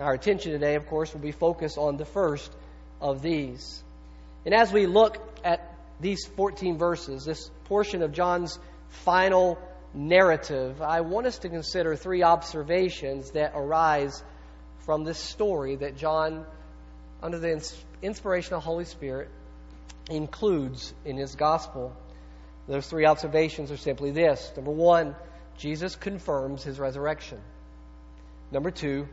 Our 0.00 0.14
attention 0.14 0.52
today, 0.52 0.76
of 0.76 0.86
course, 0.86 1.12
will 1.12 1.20
be 1.20 1.32
focused 1.32 1.76
on 1.76 1.96
the 1.96 2.04
first 2.04 2.52
of 3.00 3.20
these. 3.20 3.82
And 4.44 4.54
as 4.54 4.72
we 4.72 4.86
look 4.86 5.18
at 5.44 5.74
these 6.00 6.24
14 6.36 6.78
verses, 6.78 7.24
this 7.24 7.50
portion 7.64 8.02
of 8.02 8.12
John's 8.12 8.58
final 8.88 9.58
narrative, 9.92 10.80
I 10.80 11.00
want 11.00 11.26
us 11.26 11.38
to 11.38 11.48
consider 11.48 11.96
three 11.96 12.22
observations 12.22 13.32
that 13.32 13.52
arise 13.54 14.22
from 14.86 15.04
this 15.04 15.18
story 15.18 15.76
that 15.76 15.96
John, 15.96 16.46
under 17.20 17.38
the 17.38 17.60
inspiration 18.00 18.54
of 18.54 18.62
the 18.62 18.66
Holy 18.66 18.84
Spirit, 18.84 19.28
includes 20.08 20.94
in 21.04 21.16
his 21.16 21.34
gospel. 21.34 21.92
Those 22.68 22.86
three 22.86 23.04
observations 23.04 23.72
are 23.72 23.76
simply 23.76 24.12
this. 24.12 24.52
Number 24.54 24.70
one, 24.70 25.16
Jesus 25.58 25.96
confirms 25.96 26.62
his 26.62 26.78
resurrection. 26.78 27.40
Number 28.52 28.70
two, 28.70 29.08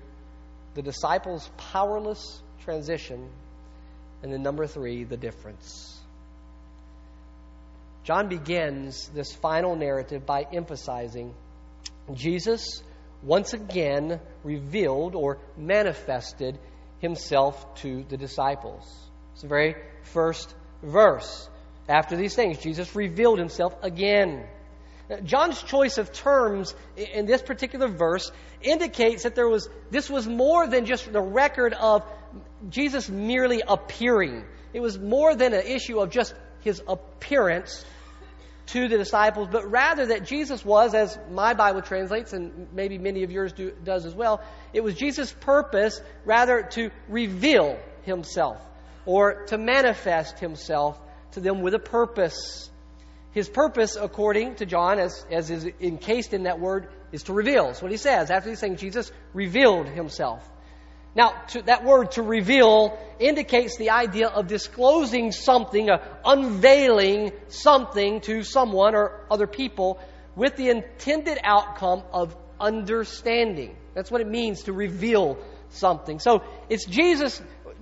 the 0.75 0.81
disciples' 0.81 1.49
powerless 1.57 2.41
transition. 2.63 3.29
And 4.21 4.31
then 4.31 4.43
number 4.43 4.67
three, 4.67 5.03
the 5.03 5.17
difference. 5.17 5.99
John 8.03 8.27
begins 8.27 9.09
this 9.09 9.33
final 9.33 9.75
narrative 9.75 10.25
by 10.25 10.45
emphasizing 10.53 11.33
Jesus 12.13 12.83
once 13.23 13.53
again 13.53 14.19
revealed 14.43 15.15
or 15.15 15.39
manifested 15.57 16.59
himself 16.99 17.75
to 17.81 18.03
the 18.09 18.17
disciples. 18.17 18.83
It's 19.33 19.41
the 19.41 19.47
very 19.47 19.75
first 20.03 20.53
verse. 20.83 21.49
After 21.89 22.15
these 22.15 22.35
things, 22.35 22.59
Jesus 22.59 22.95
revealed 22.95 23.39
himself 23.39 23.75
again. 23.81 24.45
John's 25.23 25.61
choice 25.61 25.97
of 25.97 26.11
terms 26.11 26.73
in 26.97 27.25
this 27.25 27.41
particular 27.41 27.87
verse 27.87 28.31
indicates 28.61 29.23
that 29.23 29.35
there 29.35 29.47
was 29.47 29.69
this 29.91 30.09
was 30.09 30.27
more 30.27 30.67
than 30.67 30.85
just 30.85 31.11
the 31.11 31.21
record 31.21 31.73
of 31.73 32.03
Jesus 32.69 33.07
merely 33.09 33.61
appearing. 33.65 34.45
It 34.73 34.81
was 34.81 34.97
more 34.97 35.35
than 35.35 35.53
an 35.53 35.65
issue 35.65 35.99
of 35.99 36.09
just 36.09 36.33
his 36.61 36.81
appearance 36.87 37.85
to 38.67 38.87
the 38.87 38.97
disciples, 38.97 39.47
but 39.51 39.69
rather 39.69 40.07
that 40.07 40.25
Jesus 40.25 40.65
was, 40.65 40.95
as 40.95 41.17
my 41.31 41.53
Bible 41.53 41.83
translates, 41.83 42.33
and 42.33 42.67
maybe 42.73 42.97
many 42.97 43.23
of 43.23 43.31
yours 43.31 43.53
do, 43.53 43.71
does 43.83 44.05
as 44.05 44.15
well, 44.15 44.41
it 44.73 44.83
was 44.83 44.95
Jesus' 44.95 45.31
purpose 45.31 46.01
rather 46.25 46.63
to 46.71 46.89
reveal 47.07 47.77
himself 48.03 48.59
or 49.05 49.45
to 49.45 49.57
manifest 49.57 50.39
himself 50.39 50.99
to 51.33 51.39
them 51.39 51.61
with 51.61 51.75
a 51.75 51.79
purpose. 51.79 52.69
His 53.35 53.49
purpose, 53.49 53.97
according 53.97 54.55
to 54.55 54.65
John, 54.65 54.97
as, 54.97 55.25
as 55.29 55.51
is 55.51 55.67
encased 55.81 56.33
in 56.33 56.43
that 56.43 56.57
word, 56.57 56.87
is 57.11 57.23
to 57.23 57.33
reveal. 57.33 57.65
That's 57.65 57.81
what 57.81 57.91
he 57.91 57.97
says. 57.97 58.31
After 58.31 58.49
he's 58.49 58.59
saying 58.59 58.77
Jesus 58.77 59.11
revealed 59.33 59.89
himself. 59.89 60.49
Now, 61.17 61.33
to, 61.49 61.61
that 61.63 61.83
word 61.83 62.11
to 62.11 62.21
reveal 62.21 62.97
indicates 63.19 63.75
the 63.75 63.89
idea 63.89 64.29
of 64.29 64.47
disclosing 64.47 65.33
something, 65.33 65.89
uh, 65.89 65.97
unveiling 66.23 67.33
something 67.49 68.21
to 68.21 68.43
someone 68.43 68.95
or 68.95 69.25
other 69.29 69.47
people 69.47 69.99
with 70.37 70.55
the 70.55 70.69
intended 70.69 71.37
outcome 71.43 72.03
of 72.13 72.33
understanding. 72.57 73.75
That's 73.95 74.09
what 74.09 74.21
it 74.21 74.29
means 74.29 74.63
to 74.63 74.71
reveal 74.71 75.37
something. 75.71 76.19
So 76.19 76.41
it's 76.69 76.85
Jesus' 76.85 77.41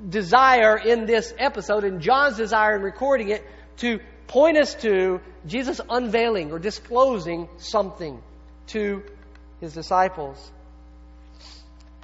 desire 0.10 0.77
in 0.77 1.05
this 1.05 1.31
episode 1.38 1.83
and 1.83 2.01
John's 2.01 2.38
desire 2.38 2.75
in 2.75 2.81
recording 2.81 3.29
it 3.29 3.45
to 3.77 4.00
point 4.27 4.58
us 4.58 4.75
to 4.75 5.22
Jesus 5.46 5.80
unveiling 5.89 6.51
or 6.51 6.60
disclosing 6.60 7.50
something 7.58 8.22
to 8.68 9.03
his 9.60 9.74
disciples. 9.74 10.51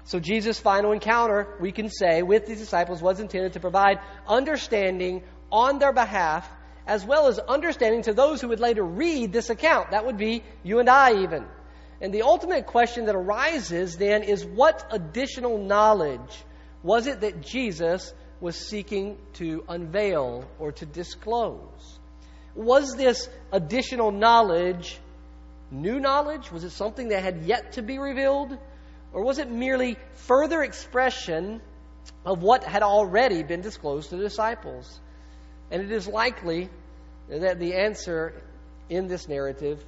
So 0.05 0.19
Jesus' 0.19 0.59
final 0.59 0.91
encounter, 0.91 1.55
we 1.59 1.71
can 1.71 1.89
say, 1.89 2.23
with 2.23 2.47
these 2.47 2.57
disciples 2.57 3.01
was 3.01 3.19
intended 3.19 3.53
to 3.53 3.59
provide 3.59 3.99
understanding 4.27 5.21
on 5.51 5.77
their 5.77 5.93
behalf, 5.93 6.49
as 6.87 7.05
well 7.05 7.27
as 7.27 7.37
understanding 7.37 8.01
to 8.03 8.13
those 8.13 8.41
who 8.41 8.47
would 8.47 8.59
later 8.59 8.83
read 8.83 9.31
this 9.31 9.51
account. 9.51 9.91
That 9.91 10.05
would 10.07 10.17
be 10.17 10.43
you 10.63 10.79
and 10.79 10.89
I, 10.89 11.21
even. 11.21 11.45
And 12.01 12.13
the 12.13 12.23
ultimate 12.23 12.65
question 12.65 13.05
that 13.05 13.15
arises 13.15 13.97
then 13.97 14.23
is 14.23 14.43
what 14.45 14.87
additional 14.91 15.57
knowledge 15.59 16.43
was 16.81 17.07
it 17.07 17.21
that 17.21 17.41
Jesus 17.41 18.13
was 18.39 18.55
seeking 18.55 19.17
to 19.33 19.63
unveil 19.67 20.49
or 20.57 20.71
to 20.71 20.85
disclose? 20.85 21.98
Was 22.55 22.95
this 22.95 23.29
additional 23.51 24.11
knowledge 24.11 24.99
new 25.71 25.99
knowledge? 25.99 26.51
Was 26.51 26.63
it 26.63 26.71
something 26.71 27.09
that 27.09 27.23
had 27.23 27.43
yet 27.43 27.73
to 27.73 27.81
be 27.81 27.99
revealed? 27.99 28.57
Or 29.13 29.23
was 29.23 29.39
it 29.39 29.49
merely 29.49 29.97
further 30.13 30.61
expression 30.61 31.61
of 32.25 32.41
what 32.41 32.63
had 32.63 32.83
already 32.83 33.43
been 33.43 33.61
disclosed 33.61 34.09
to 34.09 34.17
the 34.17 34.23
disciples? 34.23 34.99
And 35.71 35.81
it 35.81 35.91
is 35.91 36.07
likely 36.07 36.69
that 37.29 37.59
the 37.59 37.75
answer 37.75 38.41
in 38.89 39.07
this 39.07 39.27
narrative 39.27 39.83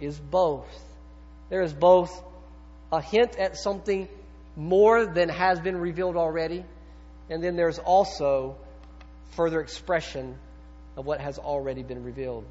is 0.00 0.18
both. 0.18 0.68
There 1.48 1.62
is 1.62 1.72
both 1.72 2.22
a 2.90 3.00
hint 3.00 3.38
at 3.38 3.56
something 3.56 4.08
more 4.56 5.06
than 5.06 5.28
has 5.30 5.60
been 5.60 5.78
revealed 5.78 6.16
already, 6.16 6.64
and 7.30 7.42
then 7.42 7.56
there's 7.56 7.78
also 7.78 8.56
further 9.34 9.60
expression 9.60 10.36
of 10.96 11.06
what 11.06 11.20
has 11.20 11.38
already 11.38 11.82
been 11.82 12.02
revealed. 12.02 12.44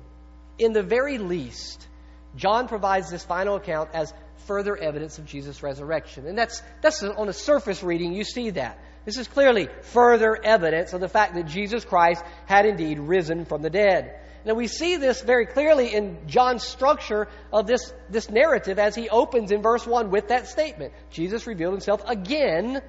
In 0.57 0.73
the 0.73 0.83
very 0.83 1.17
least, 1.17 1.87
John 2.35 2.67
provides 2.67 3.09
this 3.09 3.23
final 3.23 3.55
account 3.55 3.89
as 3.93 4.13
further 4.45 4.75
evidence 4.75 5.19
of 5.19 5.25
Jesus' 5.25 5.61
resurrection. 5.63 6.25
And 6.25 6.37
that's, 6.37 6.61
that's 6.81 7.03
on 7.03 7.29
a 7.29 7.33
surface 7.33 7.83
reading, 7.83 8.13
you 8.13 8.23
see 8.23 8.51
that. 8.51 8.79
This 9.05 9.17
is 9.17 9.27
clearly 9.27 9.67
further 9.81 10.37
evidence 10.43 10.93
of 10.93 11.01
the 11.01 11.07
fact 11.07 11.35
that 11.35 11.47
Jesus 11.47 11.83
Christ 11.83 12.23
had 12.45 12.65
indeed 12.65 12.99
risen 12.99 13.45
from 13.45 13.61
the 13.61 13.69
dead. 13.69 14.19
Now 14.45 14.53
we 14.53 14.67
see 14.67 14.95
this 14.95 15.21
very 15.21 15.45
clearly 15.45 15.93
in 15.93 16.27
John's 16.27 16.63
structure 16.63 17.27
of 17.53 17.67
this, 17.67 17.93
this 18.09 18.29
narrative 18.29 18.79
as 18.79 18.95
he 18.95 19.09
opens 19.09 19.51
in 19.51 19.61
verse 19.61 19.85
1 19.85 20.09
with 20.09 20.29
that 20.29 20.47
statement. 20.47 20.93
Jesus 21.11 21.45
revealed 21.45 21.73
himself 21.73 22.01
again 22.05 22.81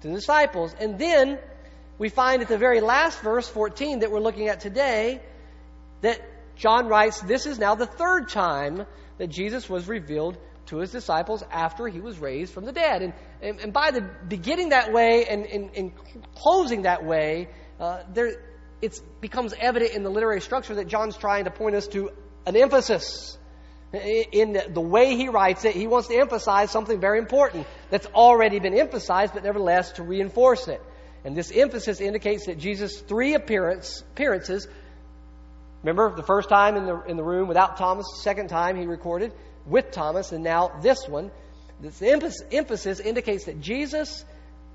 to 0.00 0.08
the 0.08 0.14
disciples. 0.14 0.74
And 0.78 0.98
then 0.98 1.38
we 1.98 2.08
find 2.08 2.42
at 2.42 2.48
the 2.48 2.58
very 2.58 2.80
last 2.80 3.20
verse, 3.20 3.48
14, 3.48 4.00
that 4.00 4.12
we're 4.12 4.20
looking 4.20 4.48
at 4.48 4.60
today, 4.60 5.20
that 6.00 6.20
John 6.56 6.86
writes, 6.86 7.20
This 7.20 7.46
is 7.46 7.58
now 7.58 7.74
the 7.74 7.86
third 7.86 8.28
time 8.28 8.86
that 9.18 9.28
Jesus 9.28 9.68
was 9.68 9.88
revealed 9.88 10.38
to 10.66 10.78
his 10.78 10.92
disciples 10.92 11.42
after 11.50 11.88
he 11.88 12.00
was 12.00 12.18
raised 12.18 12.52
from 12.52 12.64
the 12.64 12.72
dead. 12.72 13.02
And, 13.02 13.12
and, 13.42 13.60
and 13.60 13.72
by 13.72 13.90
the 13.90 14.02
beginning 14.28 14.68
that 14.68 14.92
way 14.92 15.26
and, 15.26 15.46
and, 15.46 15.70
and 15.76 15.92
closing 16.34 16.82
that 16.82 17.04
way, 17.04 17.48
uh, 17.80 18.02
there, 18.12 18.42
it 18.80 19.00
becomes 19.20 19.54
evident 19.58 19.92
in 19.92 20.02
the 20.02 20.10
literary 20.10 20.40
structure 20.40 20.76
that 20.76 20.86
John's 20.86 21.16
trying 21.16 21.44
to 21.44 21.50
point 21.50 21.74
us 21.74 21.88
to 21.88 22.10
an 22.46 22.56
emphasis. 22.56 23.36
In 23.92 24.58
the 24.74 24.80
way 24.82 25.16
he 25.16 25.28
writes 25.28 25.64
it, 25.64 25.74
he 25.74 25.86
wants 25.86 26.08
to 26.08 26.16
emphasize 26.16 26.70
something 26.70 27.00
very 27.00 27.18
important 27.18 27.66
that's 27.88 28.06
already 28.06 28.58
been 28.60 28.78
emphasized, 28.78 29.32
but 29.32 29.44
nevertheless 29.44 29.92
to 29.92 30.02
reinforce 30.02 30.68
it. 30.68 30.82
And 31.24 31.36
this 31.36 31.50
emphasis 31.50 32.00
indicates 32.00 32.46
that 32.46 32.58
Jesus' 32.58 33.00
three 33.00 33.34
appearance, 33.34 34.02
appearances 34.12 34.68
remember, 35.82 36.14
the 36.14 36.22
first 36.22 36.48
time 36.48 36.76
in 36.76 36.86
the, 36.86 37.02
in 37.02 37.16
the 37.16 37.24
room 37.24 37.48
without 37.48 37.76
Thomas, 37.76 38.06
the 38.16 38.22
second 38.22 38.48
time 38.48 38.76
he 38.76 38.86
recorded 38.86 39.32
with 39.66 39.90
Thomas, 39.90 40.32
and 40.32 40.42
now 40.42 40.72
this 40.82 41.06
one. 41.08 41.30
This 41.80 42.02
emphasis 42.02 42.98
indicates 42.98 43.44
that 43.44 43.60
Jesus 43.60 44.24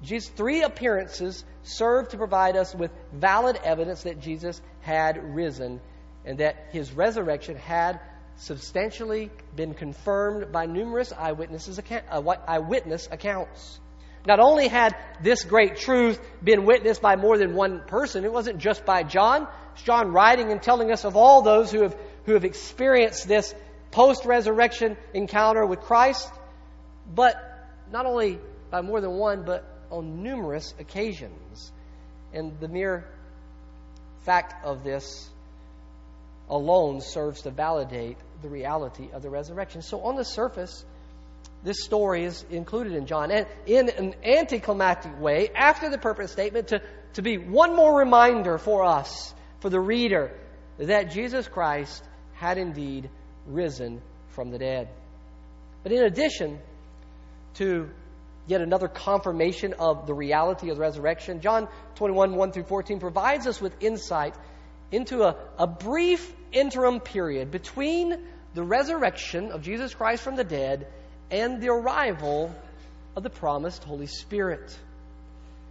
Jesus' 0.04 0.30
three 0.30 0.64
appearances 0.64 1.46
serve 1.64 2.10
to 2.10 2.18
provide 2.18 2.58
us 2.58 2.76
with 2.76 2.92
valid 3.14 3.58
evidence 3.64 4.04
that 4.04 4.20
Jesus 4.20 4.62
had 4.82 5.34
risen 5.34 5.80
and 6.26 6.40
that 6.40 6.68
his 6.72 6.92
resurrection 6.92 7.56
had 7.56 8.02
substantially 8.36 9.32
been 9.56 9.74
confirmed 9.74 10.52
by 10.52 10.66
numerous 10.66 11.14
eyewitnesses 11.14 11.78
account, 11.78 12.04
uh, 12.10 12.36
eyewitness 12.48 13.08
accounts. 13.12 13.80
Not 14.26 14.40
only 14.40 14.68
had 14.68 14.96
this 15.22 15.44
great 15.44 15.78
truth 15.78 16.20
been 16.44 16.66
witnessed 16.66 17.02
by 17.02 17.16
more 17.16 17.38
than 17.38 17.56
one 17.56 17.82
person, 17.88 18.24
it 18.24 18.32
wasn't 18.32 18.60
just 18.60 18.86
by 18.86 19.04
John. 19.04 19.48
It's 19.74 19.84
John 19.84 20.14
writing 20.14 20.52
and 20.52 20.62
telling 20.62 20.92
us 20.92 21.04
of 21.04 21.18
all 21.18 21.42
those 21.42 21.72
who 21.72 21.84
have, 21.84 21.96
who 22.26 22.34
have 22.34 22.46
experienced 22.46 23.28
this 23.28 23.54
post 23.92 24.26
resurrection 24.26 24.98
encounter 25.14 25.66
with 25.66 25.82
Christ, 25.82 26.32
but 27.14 27.36
not 27.92 28.06
only 28.06 28.40
by 28.72 28.82
more 28.82 29.02
than 29.02 29.12
one, 29.12 29.44
but 29.44 29.66
on 29.92 30.24
numerous 30.24 30.74
occasions. 30.80 31.72
And 32.34 32.60
the 32.60 32.68
mere 32.68 33.06
fact 34.22 34.66
of 34.66 34.84
this 34.84 35.30
alone 36.50 37.02
serves 37.02 37.42
to 37.42 37.52
validate 37.52 38.18
the 38.42 38.50
reality 38.50 39.10
of 39.12 39.22
the 39.22 39.30
resurrection. 39.30 39.82
So, 39.82 40.02
on 40.02 40.16
the 40.16 40.26
surface, 40.26 40.84
this 41.64 41.84
story 41.84 42.26
is 42.26 42.46
included 42.50 42.94
in 42.94 43.06
John. 43.06 43.32
And 43.32 43.48
in 43.66 43.90
an 43.90 44.16
anticlimactic 44.24 45.20
way, 45.20 45.50
after 45.56 45.90
the 45.90 45.98
purpose 45.98 46.32
statement, 46.32 46.70
to, 46.70 46.82
to 47.14 47.22
be 47.22 47.38
one 47.38 47.76
more 47.76 47.98
reminder 47.98 48.58
for 48.58 48.84
us, 48.84 49.34
for 49.60 49.70
the 49.70 49.80
reader, 49.80 50.32
that 50.78 51.12
Jesus 51.12 51.48
Christ 51.48 52.04
had 52.34 52.58
indeed 52.58 53.10
risen 53.48 54.02
from 54.30 54.52
the 54.52 54.58
dead. 54.58 54.90
But 55.84 55.92
in 55.92 56.04
addition 56.04 56.60
to 57.56 57.90
yet 58.48 58.62
another 58.62 58.88
confirmation 58.88 59.74
of 59.80 60.06
the 60.06 60.14
reality 60.14 60.70
of 60.70 60.76
the 60.76 60.82
resurrection. 60.82 61.40
John 61.42 61.68
21, 61.96 62.36
1 62.36 62.52
through 62.52 62.64
14 62.64 63.00
provides 63.00 63.48
us 63.48 63.62
with 63.62 63.74
insight 63.82 64.36
into 64.92 65.24
a, 65.24 65.38
a 65.58 65.68
brief 65.68 66.34
interim 66.52 67.00
period 67.00 67.52
between 67.52 68.28
the 68.54 68.64
resurrection 68.64 69.52
of 69.52 69.62
Jesus 69.62 69.94
Christ 69.94 70.24
from 70.24 70.36
the 70.36 70.44
dead 70.44 70.88
and 71.34 71.60
the 71.60 71.70
arrival 71.70 72.54
of 73.16 73.24
the 73.24 73.30
promised 73.30 73.84
Holy 73.84 74.08
Spirit. 74.08 74.78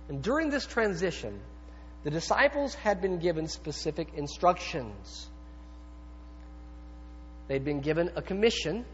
And 0.09 0.23
during 0.23 0.51
this 0.51 0.67
transition, 0.67 1.41
the 2.05 2.11
disciples 2.11 2.75
had 2.75 3.01
been 3.01 3.19
given 3.19 3.47
specific 3.49 4.09
instructions. 4.15 5.29
They'd 7.49 7.65
been 7.65 7.81
given 7.81 8.11
a 8.17 8.23
commission, 8.23 8.85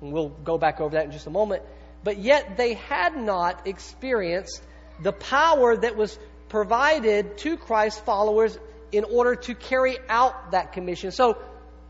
and 0.00 0.12
we'll 0.12 0.30
go 0.30 0.58
back 0.58 0.80
over 0.80 0.96
that 0.96 1.04
in 1.04 1.12
just 1.12 1.26
a 1.28 1.30
moment 1.30 1.62
but 2.06 2.18
yet 2.18 2.56
they 2.56 2.74
had 2.74 3.16
not 3.16 3.66
experienced 3.66 4.62
the 5.02 5.10
power 5.10 5.76
that 5.76 5.96
was 5.96 6.16
provided 6.48 7.36
to 7.38 7.56
Christ's 7.56 8.00
followers 8.00 8.56
in 8.92 9.02
order 9.02 9.34
to 9.34 9.56
carry 9.56 9.98
out 10.08 10.52
that 10.52 10.72
commission. 10.72 11.10
So 11.10 11.36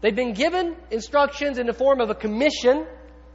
they've 0.00 0.16
been 0.16 0.32
given 0.32 0.74
instructions 0.90 1.58
in 1.58 1.66
the 1.66 1.74
form 1.74 2.00
of 2.00 2.08
a 2.08 2.14
commission 2.14 2.86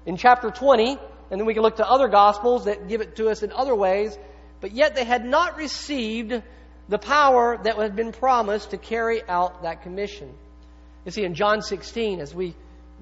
in 0.05 0.17
chapter 0.17 0.51
20, 0.51 0.97
and 1.29 1.39
then 1.39 1.45
we 1.45 1.53
can 1.53 1.63
look 1.63 1.77
to 1.77 1.87
other 1.87 2.07
gospels 2.07 2.65
that 2.65 2.87
give 2.87 3.01
it 3.01 3.15
to 3.17 3.29
us 3.29 3.43
in 3.43 3.51
other 3.51 3.75
ways, 3.75 4.17
but 4.59 4.71
yet 4.71 4.95
they 4.95 5.03
had 5.03 5.25
not 5.25 5.57
received 5.57 6.41
the 6.89 6.97
power 6.97 7.59
that 7.63 7.77
had 7.77 7.95
been 7.95 8.11
promised 8.11 8.71
to 8.71 8.77
carry 8.77 9.21
out 9.27 9.63
that 9.63 9.83
commission. 9.83 10.33
You 11.05 11.11
see, 11.11 11.23
in 11.23 11.35
John 11.35 11.61
16, 11.61 12.19
as 12.19 12.35
we 12.35 12.55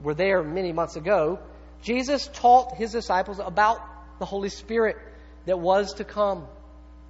were 0.04 0.14
there 0.14 0.44
many 0.44 0.72
months 0.72 0.96
ago, 0.96 1.40
Jesus 1.82 2.30
taught 2.34 2.76
his 2.76 2.92
disciples 2.92 3.40
about 3.44 3.80
the 4.20 4.26
Holy 4.26 4.50
Spirit 4.50 4.98
that 5.46 5.60
was 5.60 5.94
to 5.96 6.04
come. 6.04 6.46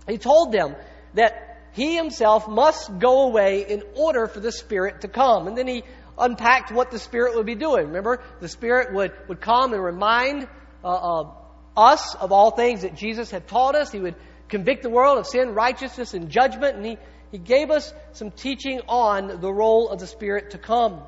He 0.08 0.17
told 0.17 0.52
them 0.52 0.75
that 1.15 1.60
he 1.73 1.95
himself 1.95 2.47
must 2.47 2.97
go 2.99 3.23
away 3.23 3.65
in 3.67 3.84
order 3.95 4.28
for 4.28 4.39
the 4.39 4.52
Spirit 4.52 5.02
to 5.02 5.08
come. 5.08 5.47
And 5.47 5.58
then 5.58 5.67
he 5.67 5.84
unpacked 6.19 6.71
what 6.71 6.91
the 6.91 6.99
Spirit 6.99 7.36
would 7.36 7.45
be 7.45 7.55
doing. 7.55 7.88
Remember, 7.88 8.21
the 8.39 8.47
Spirit 8.47 8.93
would, 8.93 9.12
would 9.27 9.41
come 9.41 9.73
and 9.73 9.84
remind 9.84 10.47
uh, 10.84 10.88
uh, 10.88 11.32
us 11.75 12.15
of 12.15 12.32
all 12.32 12.51
things 12.51 12.82
that 12.82 12.95
Jesus 12.95 13.32
had 13.32 13.47
taught 13.47 13.75
us. 13.75 13.91
He 13.91 13.99
would 13.99 14.15
convict 14.47 14.84
the 14.84 14.89
world 14.89 15.17
of 15.17 15.27
sin, 15.27 15.53
righteousness, 15.53 16.13
and 16.13 16.29
judgment. 16.29 16.75
And 16.75 16.86
he, 16.86 16.97
he 17.32 17.38
gave 17.38 17.71
us 17.71 17.93
some 18.13 18.32
teaching 18.32 18.82
on 18.88 19.39
the 19.41 19.51
role 19.51 19.89
of 19.89 19.99
the 19.99 20.08
Spirit 20.08 20.51
to 20.51 20.58
come. 20.58 21.01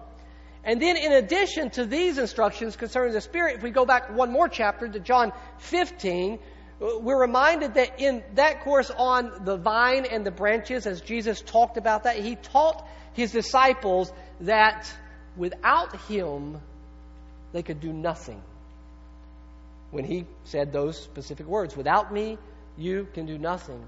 And 0.63 0.79
then, 0.79 0.95
in 0.95 1.11
addition 1.11 1.71
to 1.71 1.85
these 1.85 2.19
instructions 2.19 2.75
concerning 2.75 3.13
the 3.13 3.21
Spirit, 3.21 3.57
if 3.57 3.63
we 3.63 3.71
go 3.71 3.85
back 3.85 4.15
one 4.15 4.31
more 4.31 4.47
chapter 4.47 4.87
to 4.87 4.99
John 4.99 5.31
15, 5.57 6.37
we're 6.79 7.19
reminded 7.19 7.75
that 7.75 7.99
in 7.99 8.23
that 8.33 8.63
course 8.63 8.91
on 8.95 9.43
the 9.43 9.57
vine 9.57 10.05
and 10.05 10.25
the 10.25 10.31
branches, 10.31 10.85
as 10.85 11.01
Jesus 11.01 11.41
talked 11.41 11.77
about 11.77 12.03
that, 12.03 12.17
he 12.17 12.35
taught 12.35 12.87
his 13.13 13.31
disciples 13.31 14.11
that 14.41 14.91
without 15.35 15.95
him, 16.01 16.59
they 17.53 17.63
could 17.63 17.79
do 17.79 17.91
nothing. 17.91 18.41
When 19.91 20.05
he 20.05 20.25
said 20.45 20.71
those 20.71 20.97
specific 21.01 21.45
words, 21.45 21.75
without 21.75 22.13
me, 22.13 22.37
you 22.77 23.07
can 23.13 23.25
do 23.25 23.37
nothing. 23.37 23.83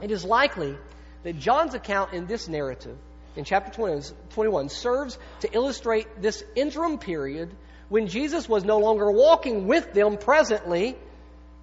It 0.00 0.10
is 0.10 0.24
likely 0.24 0.76
that 1.24 1.38
John's 1.38 1.74
account 1.74 2.12
in 2.12 2.26
this 2.26 2.48
narrative 2.48 2.96
in 3.36 3.44
chapter 3.44 3.70
20, 3.70 4.14
21 4.30 4.68
serves 4.70 5.18
to 5.40 5.54
illustrate 5.54 6.22
this 6.22 6.42
interim 6.54 6.98
period 6.98 7.50
when 7.88 8.08
Jesus 8.08 8.48
was 8.48 8.64
no 8.64 8.78
longer 8.78 9.10
walking 9.10 9.66
with 9.66 9.92
them 9.92 10.16
presently, 10.16 10.96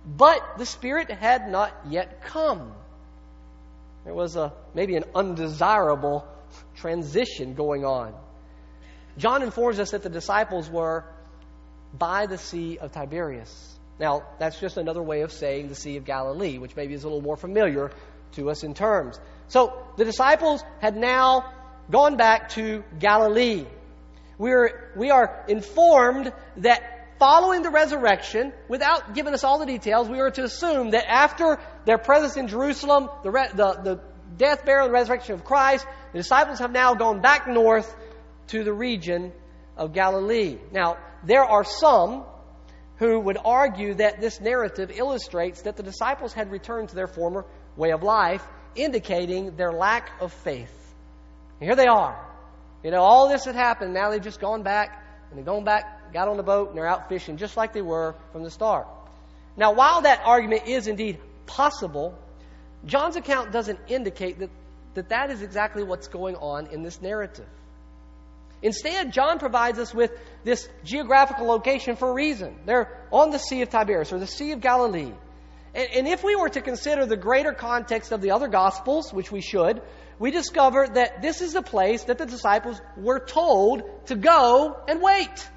but 0.06 0.58
the 0.58 0.66
Spirit 0.66 1.10
had 1.10 1.50
not 1.50 1.74
yet 1.90 2.22
come. 2.22 2.74
There 4.06 4.14
was 4.14 4.36
a 4.36 4.54
maybe 4.74 4.96
an 4.96 5.06
undesirable 5.16 6.28
transition 6.76 7.56
going 7.56 7.86
on. 7.86 8.14
John 9.18 9.44
informs 9.44 9.80
us 9.80 9.92
that 9.92 10.04
the 10.04 10.10
disciples 10.10 10.70
were 10.70 11.06
by 11.98 12.26
the 12.26 12.38
Sea 12.38 12.78
of 12.80 12.92
Tiberias. 12.92 13.80
Now, 14.00 14.24
that's 14.40 14.60
just 14.60 14.78
another 14.78 15.04
way 15.04 15.22
of 15.22 15.32
saying 15.32 15.68
the 15.68 15.76
Sea 15.76 15.98
of 15.98 16.06
Galilee, 16.06 16.58
which 16.58 16.76
maybe 16.76 16.94
is 16.94 17.04
a 17.04 17.08
little 17.08 17.22
more 17.22 17.38
familiar 17.38 17.92
to 18.34 18.50
us 18.50 18.64
in 18.64 18.74
terms. 18.74 19.20
So, 19.48 19.86
the 19.98 20.06
disciples 20.06 20.64
had 20.80 20.98
now 20.98 21.54
gone 21.92 22.18
back 22.18 22.50
to 22.50 22.84
Galilee. 23.00 23.66
We're, 24.40 24.92
we 24.98 25.12
are 25.12 25.46
informed 25.48 26.34
that 26.58 27.18
following 27.20 27.62
the 27.62 27.70
resurrection, 27.70 28.52
without 28.68 29.14
giving 29.14 29.34
us 29.36 29.44
all 29.44 29.60
the 29.60 29.68
details, 29.68 30.10
we 30.10 30.20
are 30.20 30.32
to 30.32 30.44
assume 30.44 30.92
that 30.92 31.08
after 31.08 31.60
their 31.86 32.00
presence 32.00 32.36
in 32.36 32.48
Jerusalem, 32.48 33.10
the, 33.24 33.32
the, 33.32 33.82
the, 33.84 34.00
death, 34.38 34.66
burial, 34.66 34.86
and 34.86 34.94
resurrection 34.94 35.36
of 35.36 35.46
Christ, 35.46 35.86
the 36.12 36.20
disciples 36.20 36.60
have 36.60 36.72
now 36.72 36.96
gone 36.96 37.22
back 37.22 37.48
north 37.48 37.96
to 38.54 38.64
the 38.64 38.72
region 38.72 39.34
of 39.76 39.94
Galilee. 39.94 40.60
Now, 40.72 40.98
there 41.24 41.44
are 41.44 41.64
some 41.64 42.24
who 42.98 43.20
would 43.20 43.38
argue 43.44 43.96
that 43.96 44.22
this 44.22 44.40
narrative 44.40 44.92
illustrates 44.94 45.64
that 45.64 45.76
the 45.76 45.82
disciples 45.82 46.34
had 46.34 46.52
returned 46.52 46.90
to 46.90 46.96
their 46.96 47.08
former 47.08 47.46
way 47.76 47.92
of 47.92 48.04
life, 48.04 48.46
indicating 48.76 49.56
their 49.56 49.72
lack 49.72 50.12
of 50.22 50.32
faith. 50.32 50.72
And 51.60 51.68
here 51.68 51.76
they 51.76 51.88
are. 51.88 52.16
You 52.84 52.92
know, 52.92 53.02
all 53.02 53.28
this 53.28 53.46
had 53.46 53.56
happened. 53.56 53.96
Now 53.96 54.12
they've 54.12 54.22
just 54.22 54.40
gone 54.40 54.62
back, 54.62 55.04
and 55.30 55.40
they've 55.40 55.46
gone 55.46 55.64
back, 55.64 56.14
got 56.14 56.28
on 56.28 56.38
the 56.38 56.44
boat, 56.44 56.70
and 56.70 56.78
they're 56.78 56.88
out 56.88 57.10
fishing 57.10 57.38
just 57.38 57.58
like 57.58 57.74
they 57.74 57.82
were 57.82 58.14
from 58.32 58.44
the 58.44 58.52
start. 58.52 58.86
Now, 59.58 59.74
while 59.74 60.02
that 60.02 60.22
argument 60.24 60.68
is 60.68 60.88
indeed 60.88 61.18
possible, 61.48 62.16
John's 62.86 63.16
account 63.16 63.52
doesn't 63.52 63.80
indicate 63.88 64.38
that 64.40 64.52
that, 64.94 65.10
that 65.10 65.32
is 65.32 65.42
exactly 65.42 65.84
what's 65.84 66.08
going 66.08 66.36
on 66.36 66.68
in 66.68 66.84
this 66.84 67.02
narrative. 67.02 67.48
Instead, 68.64 69.12
John 69.12 69.40
provides 69.40 69.78
us 69.78 69.94
with 69.94 70.12
this 70.46 70.68
geographical 70.86 71.46
location 71.46 71.98
for 71.98 72.10
a 72.10 72.14
reason. 72.14 72.56
They're 72.66 73.06
on 73.12 73.30
the 73.30 73.38
Sea 73.38 73.62
of 73.62 73.70
Tiberias, 73.70 74.14
or 74.14 74.20
the 74.20 74.26
Sea 74.26 74.54
of 74.54 74.62
Galilee. 74.62 75.12
And, 75.76 75.88
and 75.94 76.08
if 76.08 76.24
we 76.24 76.38
were 76.38 76.48
to 76.48 76.62
consider 76.62 77.06
the 77.06 77.18
greater 77.18 77.52
context 77.52 78.14
of 78.14 78.22
the 78.22 78.32
other 78.32 78.48
Gospels, 78.48 79.12
which 79.12 79.34
we 79.34 79.42
should, 79.42 79.82
we 80.18 80.32
discover 80.32 80.88
that 80.88 81.22
this 81.22 81.42
is 81.42 81.52
the 81.52 81.62
place 81.62 82.06
that 82.06 82.18
the 82.18 82.26
disciples 82.26 82.80
were 82.96 83.20
told 83.20 83.84
to 84.06 84.16
go 84.16 84.78
and 84.88 85.02
wait. 85.02 85.50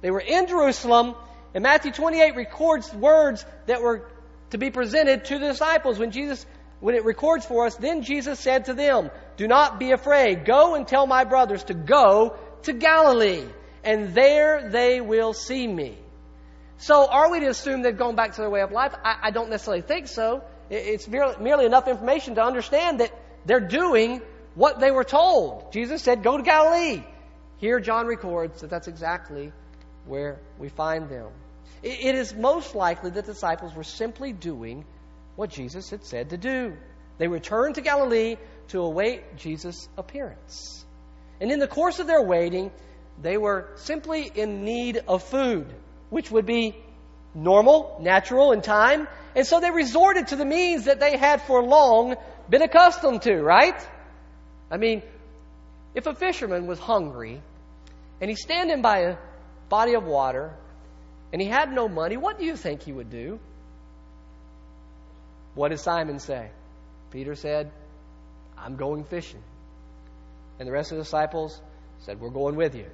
They 0.00 0.10
were 0.10 0.20
in 0.20 0.46
Jerusalem, 0.46 1.14
and 1.54 1.62
Matthew 1.62 1.92
28 1.92 2.36
records 2.36 2.90
words 2.94 3.44
that 3.66 3.82
were 3.82 4.08
to 4.48 4.56
be 4.58 4.70
presented 4.70 5.26
to 5.26 5.38
the 5.38 5.48
disciples 5.48 5.98
when 5.98 6.10
Jesus 6.10 6.46
when 6.80 6.94
it 6.94 7.04
records 7.04 7.44
for 7.44 7.66
us, 7.66 7.76
then 7.76 8.02
Jesus 8.02 8.40
said 8.40 8.64
to 8.64 8.74
them, 8.74 9.10
Do 9.40 9.48
not 9.48 9.80
be 9.80 9.92
afraid. 9.92 10.44
Go 10.44 10.74
and 10.74 10.86
tell 10.86 11.06
my 11.06 11.24
brothers 11.24 11.64
to 11.64 11.72
go 11.72 12.36
to 12.64 12.74
Galilee, 12.74 13.46
and 13.82 14.14
there 14.14 14.68
they 14.68 15.00
will 15.00 15.32
see 15.32 15.66
me. 15.66 15.96
So, 16.76 17.06
are 17.06 17.30
we 17.30 17.40
to 17.40 17.46
assume 17.46 17.80
they've 17.80 17.96
gone 17.96 18.16
back 18.16 18.34
to 18.34 18.42
their 18.42 18.50
way 18.50 18.60
of 18.60 18.70
life? 18.70 18.92
I, 19.02 19.16
I 19.22 19.30
don't 19.30 19.48
necessarily 19.48 19.80
think 19.80 20.08
so. 20.08 20.44
It's 20.68 21.08
merely, 21.08 21.42
merely 21.42 21.64
enough 21.64 21.88
information 21.88 22.34
to 22.34 22.42
understand 22.44 23.00
that 23.00 23.18
they're 23.46 23.66
doing 23.66 24.20
what 24.56 24.78
they 24.78 24.90
were 24.90 25.04
told. 25.04 25.72
Jesus 25.72 26.02
said, 26.02 26.22
Go 26.22 26.36
to 26.36 26.42
Galilee. 26.42 27.02
Here, 27.56 27.80
John 27.80 28.06
records 28.06 28.60
that 28.60 28.68
that's 28.68 28.88
exactly 28.88 29.54
where 30.04 30.38
we 30.58 30.68
find 30.68 31.08
them. 31.08 31.28
It 31.82 32.14
is 32.14 32.34
most 32.34 32.74
likely 32.74 33.08
that 33.08 33.24
the 33.24 33.32
disciples 33.32 33.74
were 33.74 33.84
simply 33.84 34.34
doing 34.34 34.84
what 35.36 35.48
Jesus 35.48 35.88
had 35.88 36.04
said 36.04 36.28
to 36.28 36.36
do. 36.36 36.76
They 37.16 37.28
returned 37.28 37.74
to 37.76 37.82
Galilee 37.82 38.36
to 38.70 38.80
await 38.80 39.36
Jesus' 39.36 39.88
appearance. 39.96 40.84
And 41.40 41.50
in 41.50 41.58
the 41.58 41.68
course 41.68 41.98
of 41.98 42.06
their 42.06 42.22
waiting, 42.22 42.70
they 43.20 43.36
were 43.36 43.70
simply 43.76 44.30
in 44.34 44.64
need 44.64 45.02
of 45.08 45.22
food, 45.22 45.66
which 46.08 46.30
would 46.30 46.46
be 46.46 46.76
normal, 47.34 47.98
natural 48.00 48.52
in 48.52 48.60
time. 48.60 49.08
And 49.34 49.46
so 49.46 49.60
they 49.60 49.70
resorted 49.70 50.28
to 50.28 50.36
the 50.36 50.44
means 50.44 50.84
that 50.84 51.00
they 51.00 51.16
had 51.16 51.42
for 51.42 51.62
long 51.62 52.16
been 52.48 52.62
accustomed 52.62 53.22
to, 53.22 53.40
right? 53.40 53.80
I 54.70 54.76
mean, 54.76 55.02
if 55.94 56.06
a 56.06 56.14
fisherman 56.14 56.66
was 56.66 56.78
hungry 56.78 57.40
and 58.20 58.30
he's 58.30 58.42
standing 58.42 58.82
by 58.82 58.98
a 59.00 59.16
body 59.68 59.94
of 59.94 60.04
water 60.04 60.54
and 61.32 61.40
he 61.40 61.48
had 61.48 61.72
no 61.72 61.88
money, 61.88 62.16
what 62.16 62.38
do 62.38 62.44
you 62.44 62.56
think 62.56 62.82
he 62.82 62.92
would 62.92 63.10
do? 63.10 63.38
What 65.54 65.68
did 65.68 65.80
Simon 65.80 66.18
say? 66.18 66.50
Peter 67.10 67.34
said, 67.34 67.70
I'm 68.62 68.76
going 68.76 69.04
fishing. 69.04 69.42
And 70.58 70.68
the 70.68 70.72
rest 70.72 70.92
of 70.92 70.98
the 70.98 71.04
disciples 71.04 71.60
said, 72.00 72.20
We're 72.20 72.30
going 72.30 72.56
with 72.56 72.74
you. 72.74 72.86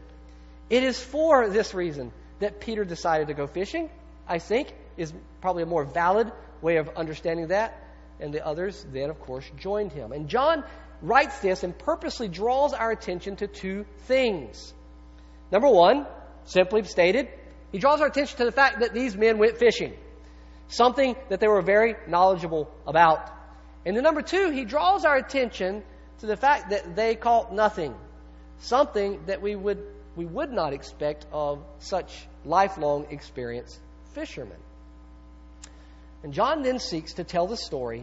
It 0.71 0.83
is 0.83 1.01
for 1.01 1.49
this 1.49 1.75
reason 1.75 2.13
that 2.41 2.61
Peter 2.61 2.85
decided 2.85 3.29
to 3.29 3.35
go 3.35 3.47
fishing, 3.47 3.91
I 4.29 4.39
think, 4.39 4.73
is 4.97 5.13
probably 5.41 5.63
a 5.63 5.67
more 5.67 5.85
valid 5.85 6.31
way 6.61 6.77
of 6.77 6.89
understanding 6.97 7.49
that. 7.49 7.83
And 8.21 8.33
the 8.33 8.45
others 8.45 8.85
then, 8.93 9.11
of 9.11 9.21
course, 9.21 9.45
joined 9.59 9.93
him. 9.93 10.13
And 10.13 10.29
John 10.29 10.65
writes 11.03 11.39
this 11.41 11.63
and 11.63 11.77
purposely 11.79 12.29
draws 12.29 12.73
our 12.73 12.91
attention 12.91 13.37
to 13.37 13.47
two 13.47 13.85
things. 14.07 14.73
Number 15.53 15.69
one, 15.69 16.07
simply 16.45 16.83
stated, 16.85 17.29
he 17.73 17.79
draws 17.79 18.01
our 18.01 18.07
attention 18.07 18.39
to 18.39 18.45
the 18.45 18.53
fact 18.53 18.81
that 18.81 18.95
these 18.95 19.17
men 19.17 19.39
went 19.39 19.59
fishing 19.59 19.95
something 20.69 21.17
that 21.29 21.41
they 21.41 21.49
were 21.49 21.63
very 21.63 21.95
knowledgeable 22.07 22.71
about. 22.87 23.31
And 23.87 23.97
the 23.97 24.03
number 24.03 24.21
two, 24.21 24.51
he 24.51 24.65
draws 24.65 25.05
our 25.05 25.17
attention 25.17 25.85
to 26.19 26.27
the 26.27 26.37
fact 26.37 26.71
that 26.71 26.97
they 26.97 27.15
caught 27.15 27.55
nothing, 27.55 27.95
something 28.59 29.21
that 29.27 29.41
we 29.41 29.55
would, 29.55 29.79
we 30.17 30.25
would 30.25 30.51
not 30.51 30.73
expect 30.73 31.25
of 31.33 31.63
such 31.79 32.27
lifelong 32.45 33.07
experienced 33.11 33.79
fishermen. 34.13 34.59
And 36.25 36.35
John 36.35 36.65
then 36.65 36.81
seeks 36.81 37.15
to 37.15 37.25
tell 37.25 37.47
the 37.47 37.57
story 37.57 38.03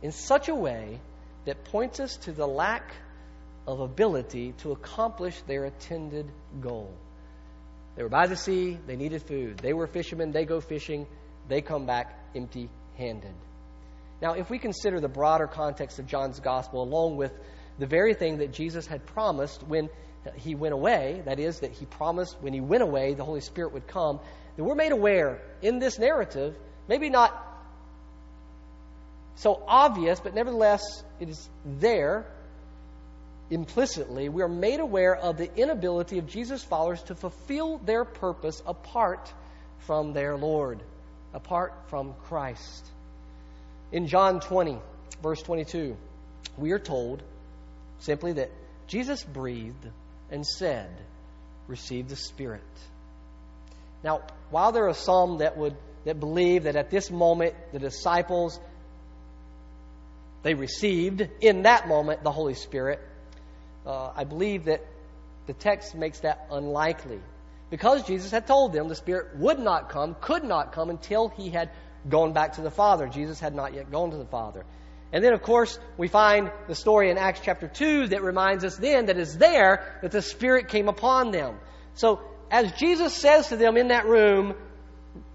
in 0.00 0.12
such 0.12 0.48
a 0.48 0.54
way 0.54 1.00
that 1.44 1.64
points 1.64 1.98
us 1.98 2.16
to 2.18 2.32
the 2.32 2.46
lack 2.46 2.94
of 3.66 3.80
ability 3.80 4.52
to 4.58 4.70
accomplish 4.70 5.40
their 5.42 5.64
intended 5.64 6.30
goal. 6.60 6.94
They 7.96 8.04
were 8.04 8.08
by 8.08 8.28
the 8.28 8.36
sea, 8.36 8.78
they 8.86 8.94
needed 8.94 9.22
food. 9.24 9.58
They 9.58 9.72
were 9.72 9.88
fishermen, 9.88 10.30
they 10.30 10.44
go 10.44 10.60
fishing, 10.60 11.08
they 11.48 11.62
come 11.62 11.84
back 11.84 12.16
empty 12.36 12.70
handed. 12.96 13.34
Now, 14.20 14.34
if 14.34 14.50
we 14.50 14.58
consider 14.58 15.00
the 15.00 15.08
broader 15.08 15.46
context 15.46 15.98
of 15.98 16.06
John's 16.06 16.40
gospel, 16.40 16.82
along 16.82 17.16
with 17.16 17.32
the 17.78 17.86
very 17.86 18.14
thing 18.14 18.38
that 18.38 18.52
Jesus 18.52 18.86
had 18.86 19.06
promised 19.06 19.62
when 19.62 19.88
he 20.36 20.54
went 20.54 20.74
away, 20.74 21.22
that 21.24 21.38
is, 21.38 21.60
that 21.60 21.72
he 21.72 21.86
promised 21.86 22.36
when 22.40 22.52
he 22.52 22.60
went 22.60 22.82
away 22.82 23.14
the 23.14 23.24
Holy 23.24 23.40
Spirit 23.40 23.72
would 23.72 23.86
come, 23.86 24.20
then 24.56 24.66
we're 24.66 24.74
made 24.74 24.92
aware 24.92 25.40
in 25.62 25.78
this 25.78 25.98
narrative, 25.98 26.54
maybe 26.88 27.08
not 27.08 27.46
so 29.36 29.62
obvious, 29.66 30.20
but 30.20 30.34
nevertheless 30.34 30.82
it 31.18 31.30
is 31.30 31.48
there 31.64 32.26
implicitly. 33.48 34.28
We 34.28 34.42
are 34.42 34.48
made 34.48 34.80
aware 34.80 35.16
of 35.16 35.38
the 35.38 35.50
inability 35.56 36.18
of 36.18 36.26
Jesus' 36.26 36.62
followers 36.62 37.02
to 37.04 37.14
fulfill 37.14 37.78
their 37.78 38.04
purpose 38.04 38.62
apart 38.66 39.32
from 39.86 40.12
their 40.12 40.36
Lord 40.36 40.80
apart 41.32 41.72
from 41.88 42.14
Christ. 42.24 42.86
In 43.92 44.06
John 44.06 44.40
20, 44.40 44.78
verse 45.22 45.42
22, 45.42 45.96
we 46.56 46.72
are 46.72 46.78
told 46.78 47.22
simply 47.98 48.34
that 48.34 48.50
Jesus 48.86 49.22
breathed 49.22 49.86
and 50.30 50.46
said, 50.46 50.90
Receive 51.66 52.08
the 52.08 52.16
Spirit. 52.16 52.62
Now, 54.02 54.22
while 54.50 54.72
there 54.72 54.88
are 54.88 54.94
some 54.94 55.38
that 55.38 55.56
would 55.56 55.76
that 56.04 56.18
believe 56.18 56.64
that 56.64 56.76
at 56.76 56.90
this 56.90 57.10
moment 57.10 57.54
the 57.72 57.78
disciples 57.78 58.58
they 60.42 60.54
received 60.54 61.28
in 61.40 61.62
that 61.62 61.86
moment 61.86 62.24
the 62.24 62.32
Holy 62.32 62.54
Spirit, 62.54 63.00
uh, 63.86 64.10
I 64.16 64.24
believe 64.24 64.64
that 64.64 64.84
the 65.46 65.52
text 65.52 65.94
makes 65.94 66.20
that 66.20 66.46
unlikely 66.50 67.20
because 67.70 68.02
Jesus 68.04 68.30
had 68.30 68.46
told 68.46 68.72
them 68.72 68.88
the 68.88 68.94
Spirit 68.94 69.36
would 69.36 69.58
not 69.58 69.90
come, 69.90 70.16
could 70.20 70.44
not 70.44 70.72
come 70.72 70.90
until 70.90 71.28
he 71.28 71.50
had 71.50 71.70
gone 72.08 72.32
back 72.32 72.54
to 72.54 72.62
the 72.62 72.70
Father. 72.70 73.08
Jesus 73.08 73.40
had 73.40 73.54
not 73.54 73.74
yet 73.74 73.90
gone 73.90 74.10
to 74.10 74.16
the 74.16 74.24
Father. 74.24 74.64
And 75.12 75.24
then, 75.24 75.32
of 75.32 75.42
course, 75.42 75.78
we 75.98 76.08
find 76.08 76.52
the 76.68 76.74
story 76.74 77.10
in 77.10 77.18
Acts 77.18 77.40
chapter 77.42 77.66
2 77.66 78.08
that 78.08 78.22
reminds 78.22 78.64
us 78.64 78.76
then 78.76 79.06
that 79.06 79.18
it's 79.18 79.34
there 79.34 79.98
that 80.02 80.12
the 80.12 80.22
Spirit 80.22 80.68
came 80.68 80.88
upon 80.88 81.32
them. 81.32 81.58
So, 81.94 82.20
as 82.50 82.72
Jesus 82.72 83.14
says 83.14 83.48
to 83.48 83.56
them 83.56 83.76
in 83.76 83.88
that 83.88 84.06
room, 84.06 84.54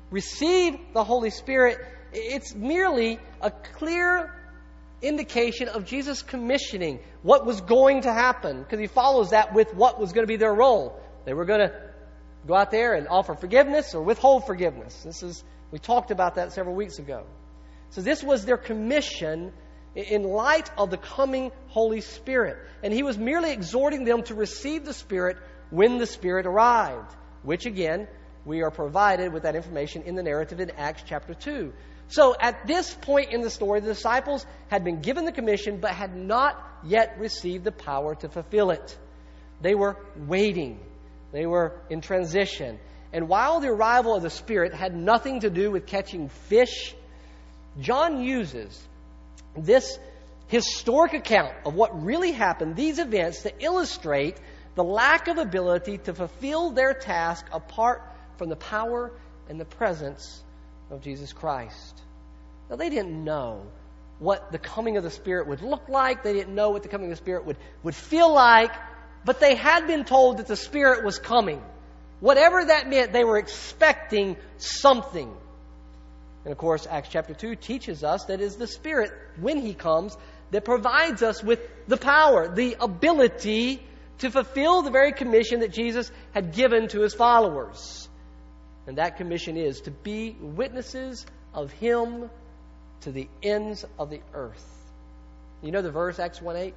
receive 0.10 0.78
the 0.94 1.04
Holy 1.04 1.30
Spirit, 1.30 1.78
it's 2.14 2.56
merely 2.56 3.20
a 3.42 3.52
clear 3.52 4.34
indication 5.02 5.68
of 5.68 5.86
Jesus 5.86 6.22
commissioning 6.22 7.00
what 7.22 7.46
was 7.46 7.62
going 7.62 8.04
to 8.04 8.14
happen, 8.14 8.64
because 8.64 8.80
he 8.80 8.88
follows 8.88 9.32
that 9.32 9.54
with 9.54 9.74
what 9.74 10.00
was 10.00 10.14
going 10.14 10.24
to 10.24 10.28
be 10.28 10.38
their 10.38 10.54
role. 10.54 11.00
They 11.26 11.34
were 11.34 11.46
going 11.46 11.68
to 11.68 11.74
go 12.48 12.56
out 12.56 12.72
there 12.72 12.94
and 12.94 13.08
offer 13.08 13.36
forgiveness 13.36 13.94
or 13.94 14.04
withhold 14.04 14.46
forgiveness. 14.46 15.04
This 15.04 15.22
is 15.24 15.44
we 15.72 15.80
talked 15.80 16.12
about 16.12 16.36
that 16.36 16.54
several 16.54 16.76
weeks 16.76 17.00
ago. 17.00 17.26
So 17.90 18.02
this 18.02 18.24
was 18.24 18.46
their 18.46 18.58
commission 18.58 19.54
in 19.96 20.24
light 20.24 20.70
of 20.78 20.90
the 20.90 20.98
coming 20.98 21.52
Holy 21.68 22.02
Spirit. 22.02 22.58
And 22.84 22.94
he 22.94 23.04
was 23.04 23.18
merely 23.18 23.52
exhorting 23.52 24.04
them 24.04 24.24
to 24.24 24.36
receive 24.36 24.86
the 24.86 24.94
Spirit 24.94 25.38
when 25.70 25.98
the 25.98 26.06
Spirit 26.06 26.46
arrived, 26.46 27.16
which 27.44 27.66
again, 27.66 28.08
we 28.46 28.62
are 28.62 28.72
provided 28.72 29.34
with 29.34 29.44
that 29.44 29.56
information 29.56 30.04
in 30.04 30.16
the 30.16 30.24
narrative 30.24 30.60
in 30.60 30.72
Acts 30.72 31.04
chapter 31.06 31.34
2. 31.34 31.74
So 32.08 32.36
at 32.40 32.68
this 32.68 32.94
point 32.94 33.32
in 33.32 33.42
the 33.42 33.50
story, 33.50 33.80
the 33.80 33.88
disciples 33.88 34.46
had 34.68 34.84
been 34.84 35.02
given 35.02 35.26
the 35.26 35.32
commission 35.32 35.80
but 35.80 35.92
had 35.92 36.16
not 36.16 36.62
yet 36.84 37.18
received 37.20 37.64
the 37.64 37.72
power 37.72 38.14
to 38.16 38.30
fulfill 38.30 38.70
it. 38.70 38.98
They 39.62 39.74
were 39.74 39.98
waiting 40.16 40.80
they 41.36 41.46
were 41.46 41.82
in 41.90 42.00
transition. 42.00 42.80
And 43.16 43.30
while 43.30 43.62
the 43.62 43.70
arrival 43.70 44.14
of 44.14 44.24
the 44.24 44.30
Spirit 44.30 44.74
had 44.74 44.94
nothing 44.94 45.40
to 45.40 45.50
do 45.50 45.72
with 45.72 45.86
catching 45.86 46.28
fish, 46.28 46.94
John 47.80 48.22
uses 48.22 48.78
this 49.56 49.98
historic 50.48 51.14
account 51.14 51.54
of 51.66 51.76
what 51.76 52.04
really 52.04 52.34
happened, 52.34 52.76
these 52.76 53.00
events 53.00 53.44
to 53.44 53.54
illustrate 53.64 54.36
the 54.76 54.84
lack 54.84 55.30
of 55.30 55.38
ability 55.38 56.00
to 56.00 56.14
fulfill 56.14 56.72
their 56.72 56.94
task 56.94 57.46
apart 57.54 58.02
from 58.38 58.50
the 58.50 58.58
power 58.58 59.14
and 59.48 59.58
the 59.62 59.66
presence 59.66 60.44
of 60.92 61.02
Jesus 61.02 61.32
Christ. 61.32 62.02
Now, 62.70 62.76
they 62.76 62.90
didn't 62.90 63.24
know 63.24 63.66
what 64.20 64.52
the 64.52 64.60
coming 64.60 64.98
of 64.98 65.06
the 65.06 65.10
Spirit 65.10 65.48
would 65.48 65.62
look 65.62 65.88
like. 65.88 66.22
They 66.22 66.34
didn't 66.34 66.54
know 66.54 66.72
what 66.72 66.84
the 66.84 66.90
coming 66.90 67.06
of 67.06 67.12
the 67.12 67.24
Spirit 67.24 67.46
would, 67.46 67.56
would 67.82 67.96
feel 67.96 68.34
like. 68.34 68.74
But 69.24 69.40
they 69.40 69.56
had 69.56 69.88
been 69.88 70.04
told 70.04 70.40
that 70.40 70.48
the 70.48 70.58
Spirit 70.58 71.06
was 71.06 71.18
coming. 71.18 71.62
Whatever 72.20 72.66
that 72.66 72.90
meant, 72.90 73.14
they 73.14 73.24
were 73.24 73.38
expecting 73.38 74.38
something. 74.58 75.32
And 76.44 76.52
of 76.52 76.58
course, 76.58 76.88
Acts 76.90 77.10
chapter 77.12 77.34
2 77.34 77.56
teaches 77.56 78.04
us 78.04 78.26
that 78.26 78.40
it 78.40 78.44
is 78.44 78.56
the 78.56 78.68
Spirit, 78.68 79.12
when 79.40 79.58
He 79.58 79.74
comes, 79.74 80.16
that 80.52 80.64
provides 80.64 81.24
us 81.24 81.44
with 81.44 81.60
the 81.88 81.98
power, 81.98 82.54
the 82.54 82.78
ability 82.80 83.82
to 84.20 84.32
fulfill 84.32 84.82
the 84.82 84.92
very 84.92 85.12
commission 85.12 85.60
that 85.60 85.74
Jesus 85.74 86.12
had 86.34 86.54
given 86.54 86.88
to 86.90 87.02
His 87.02 87.14
followers. 87.14 88.08
And 88.88 88.98
that 88.98 89.18
commission 89.18 89.58
is 89.58 89.82
to 89.82 89.92
be 89.92 90.36
witnesses 90.40 91.26
of 91.54 91.72
Him 91.72 92.30
to 93.02 93.12
the 93.12 93.28
ends 93.44 93.86
of 93.98 94.10
the 94.10 94.22
earth. 94.34 94.64
You 95.62 95.72
know 95.72 95.82
the 95.82 95.92
verse, 95.92 96.20
Acts 96.20 96.42
1 96.42 96.56
8? 96.56 96.74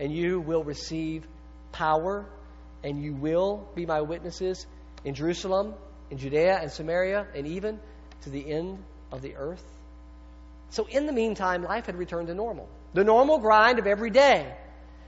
And 0.00 0.12
you 0.12 0.40
will 0.40 0.64
receive 0.64 1.26
power, 1.72 2.24
and 2.84 3.02
you 3.02 3.14
will 3.14 3.68
be 3.74 3.86
my 3.86 4.00
witnesses 4.00 4.66
in 5.04 5.14
Jerusalem, 5.14 5.74
in 6.10 6.18
Judea 6.18 6.58
and 6.60 6.70
Samaria, 6.70 7.26
and 7.34 7.46
even 7.46 7.80
to 8.22 8.30
the 8.30 8.50
end 8.52 8.82
of 9.10 9.22
the 9.22 9.36
earth. 9.36 9.64
So, 10.70 10.86
in 10.86 11.06
the 11.06 11.12
meantime, 11.12 11.62
life 11.62 11.86
had 11.86 11.96
returned 11.96 12.28
to 12.28 12.34
normal. 12.34 12.68
The 12.94 13.04
normal 13.04 13.38
grind 13.38 13.78
of 13.78 13.86
every 13.86 14.10
day. 14.10 14.54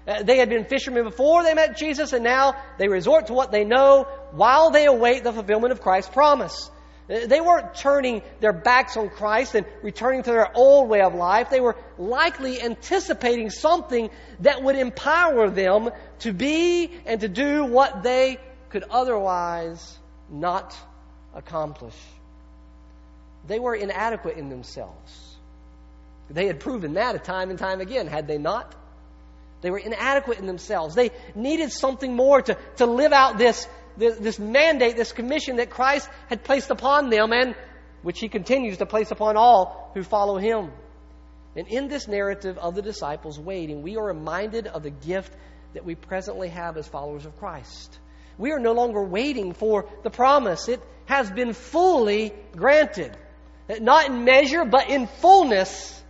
Uh, 0.07 0.23
they 0.23 0.37
had 0.37 0.51
been 0.51 0.67
fishermen 0.67 1.05
before 1.05 1.43
they 1.43 1.55
met 1.55 1.79
Jesus, 1.79 2.13
and 2.13 2.23
now 2.23 2.55
they 2.79 2.89
resort 2.89 3.29
to 3.29 3.33
what 3.33 3.51
they 3.51 3.65
know 3.65 4.07
while 4.33 4.71
they 4.71 4.85
await 4.85 5.25
the 5.25 5.33
fulfillment 5.33 5.73
of 5.73 5.81
Christ's 5.81 6.11
promise. 6.13 6.71
Uh, 7.09 7.27
they 7.27 7.41
weren't 7.41 7.75
turning 7.75 8.23
their 8.41 8.53
backs 8.53 8.97
on 8.99 9.09
Christ 9.09 9.55
and 9.55 9.67
returning 9.83 10.23
to 10.23 10.31
their 10.31 10.55
old 10.55 10.89
way 10.91 11.01
of 11.01 11.15
life. 11.15 11.49
They 11.49 11.61
were 11.61 11.77
likely 11.97 12.63
anticipating 12.63 13.49
something 13.49 14.11
that 14.41 14.63
would 14.63 14.77
empower 14.77 15.49
them 15.49 15.91
to 16.25 16.33
be 16.33 16.91
and 17.07 17.21
to 17.21 17.29
do 17.29 17.65
what 17.65 18.03
they 18.03 18.39
could 18.71 18.85
otherwise 18.91 19.99
not 20.31 20.75
accomplish. 21.35 21.95
They 23.47 23.59
were 23.59 23.75
inadequate 23.75 24.39
in 24.39 24.49
themselves. 24.49 25.37
They 26.31 26.47
had 26.47 26.61
proven 26.61 26.95
that 26.95 27.23
time 27.25 27.51
and 27.51 27.59
time 27.59 27.81
again, 27.81 28.07
had 28.07 28.27
they 28.27 28.39
not? 28.39 28.75
They 29.61 29.71
were 29.71 29.79
inadequate 29.79 30.39
in 30.39 30.47
themselves. 30.47 30.95
They 30.95 31.11
needed 31.35 31.71
something 31.73 32.15
more 32.15 32.41
to, 32.41 32.57
to 32.77 32.87
live 32.87 33.13
out 33.13 33.37
this, 33.37 33.69
this, 33.99 34.17
this 34.17 34.39
mandate, 34.39 34.97
this 34.97 35.13
commission 35.13 35.57
that 35.57 35.69
Christ 35.69 36.09
had 36.29 36.43
placed 36.43 36.71
upon 36.71 37.11
them 37.11 37.33
and 37.33 37.55
which 38.03 38.21
he 38.21 38.29
continues 38.29 38.79
to 38.79 38.87
place 38.87 39.11
upon 39.11 39.37
all 39.37 39.91
who 39.93 40.03
follow 40.03 40.39
him. 40.39 40.73
And 41.55 41.69
in 41.69 41.89
this 41.89 42.09
narrative 42.09 42.57
of 42.59 42.75
the 42.75 42.83
disciples 42.83 43.39
waiting, 43.39 43.83
we 43.83 43.97
are 43.97 44.05
reminded 44.05 44.67
of 44.67 44.83
the 44.83 44.91
gift 44.91 45.33
that 45.75 45.85
we 45.85 45.95
presently 45.95 46.49
have 46.49 46.77
as 46.77 46.89
followers 46.89 47.27
of 47.27 47.37
Christ. 47.39 47.99
We 48.39 48.53
are 48.53 48.59
no 48.59 48.73
longer 48.73 49.03
waiting 49.03 49.53
for 49.53 49.89
the 50.03 50.11
promise. 50.11 50.69
It 50.69 50.81
has 51.07 51.31
been 51.31 51.53
fully 51.53 52.33
granted. 52.57 53.17
Not 53.81 54.09
in 54.09 54.25
measure, 54.25 54.65
but 54.65 54.89
in 54.89 55.07
fullness. 55.07 56.03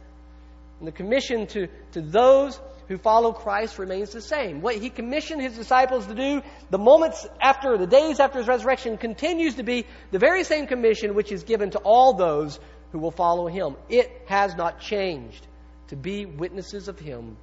And 0.78 0.88
the 0.88 0.92
commission 0.92 1.46
to, 1.48 1.68
to 1.92 2.00
those 2.00 2.58
who 2.88 2.98
follow 2.98 3.32
Christ 3.32 3.78
remains 3.78 4.10
the 4.10 4.20
same. 4.20 4.60
What 4.60 4.76
he 4.76 4.90
commissioned 4.90 5.40
his 5.40 5.56
disciples 5.56 6.06
to 6.06 6.14
do 6.14 6.42
the 6.70 6.78
moments 6.78 7.26
after, 7.40 7.78
the 7.78 7.86
days 7.86 8.20
after 8.20 8.38
his 8.38 8.48
resurrection 8.48 8.98
continues 8.98 9.54
to 9.54 9.62
be 9.62 9.86
the 10.10 10.18
very 10.18 10.44
same 10.44 10.66
commission 10.66 11.14
which 11.14 11.32
is 11.32 11.44
given 11.44 11.70
to 11.70 11.78
all 11.78 12.14
those 12.14 12.58
who 12.92 12.98
will 12.98 13.10
follow 13.10 13.46
him. 13.46 13.76
It 13.88 14.10
has 14.26 14.54
not 14.54 14.80
changed 14.80 15.46
to 15.88 15.96
be 15.96 16.26
witnesses 16.26 16.88
of 16.88 16.98
him 16.98 17.36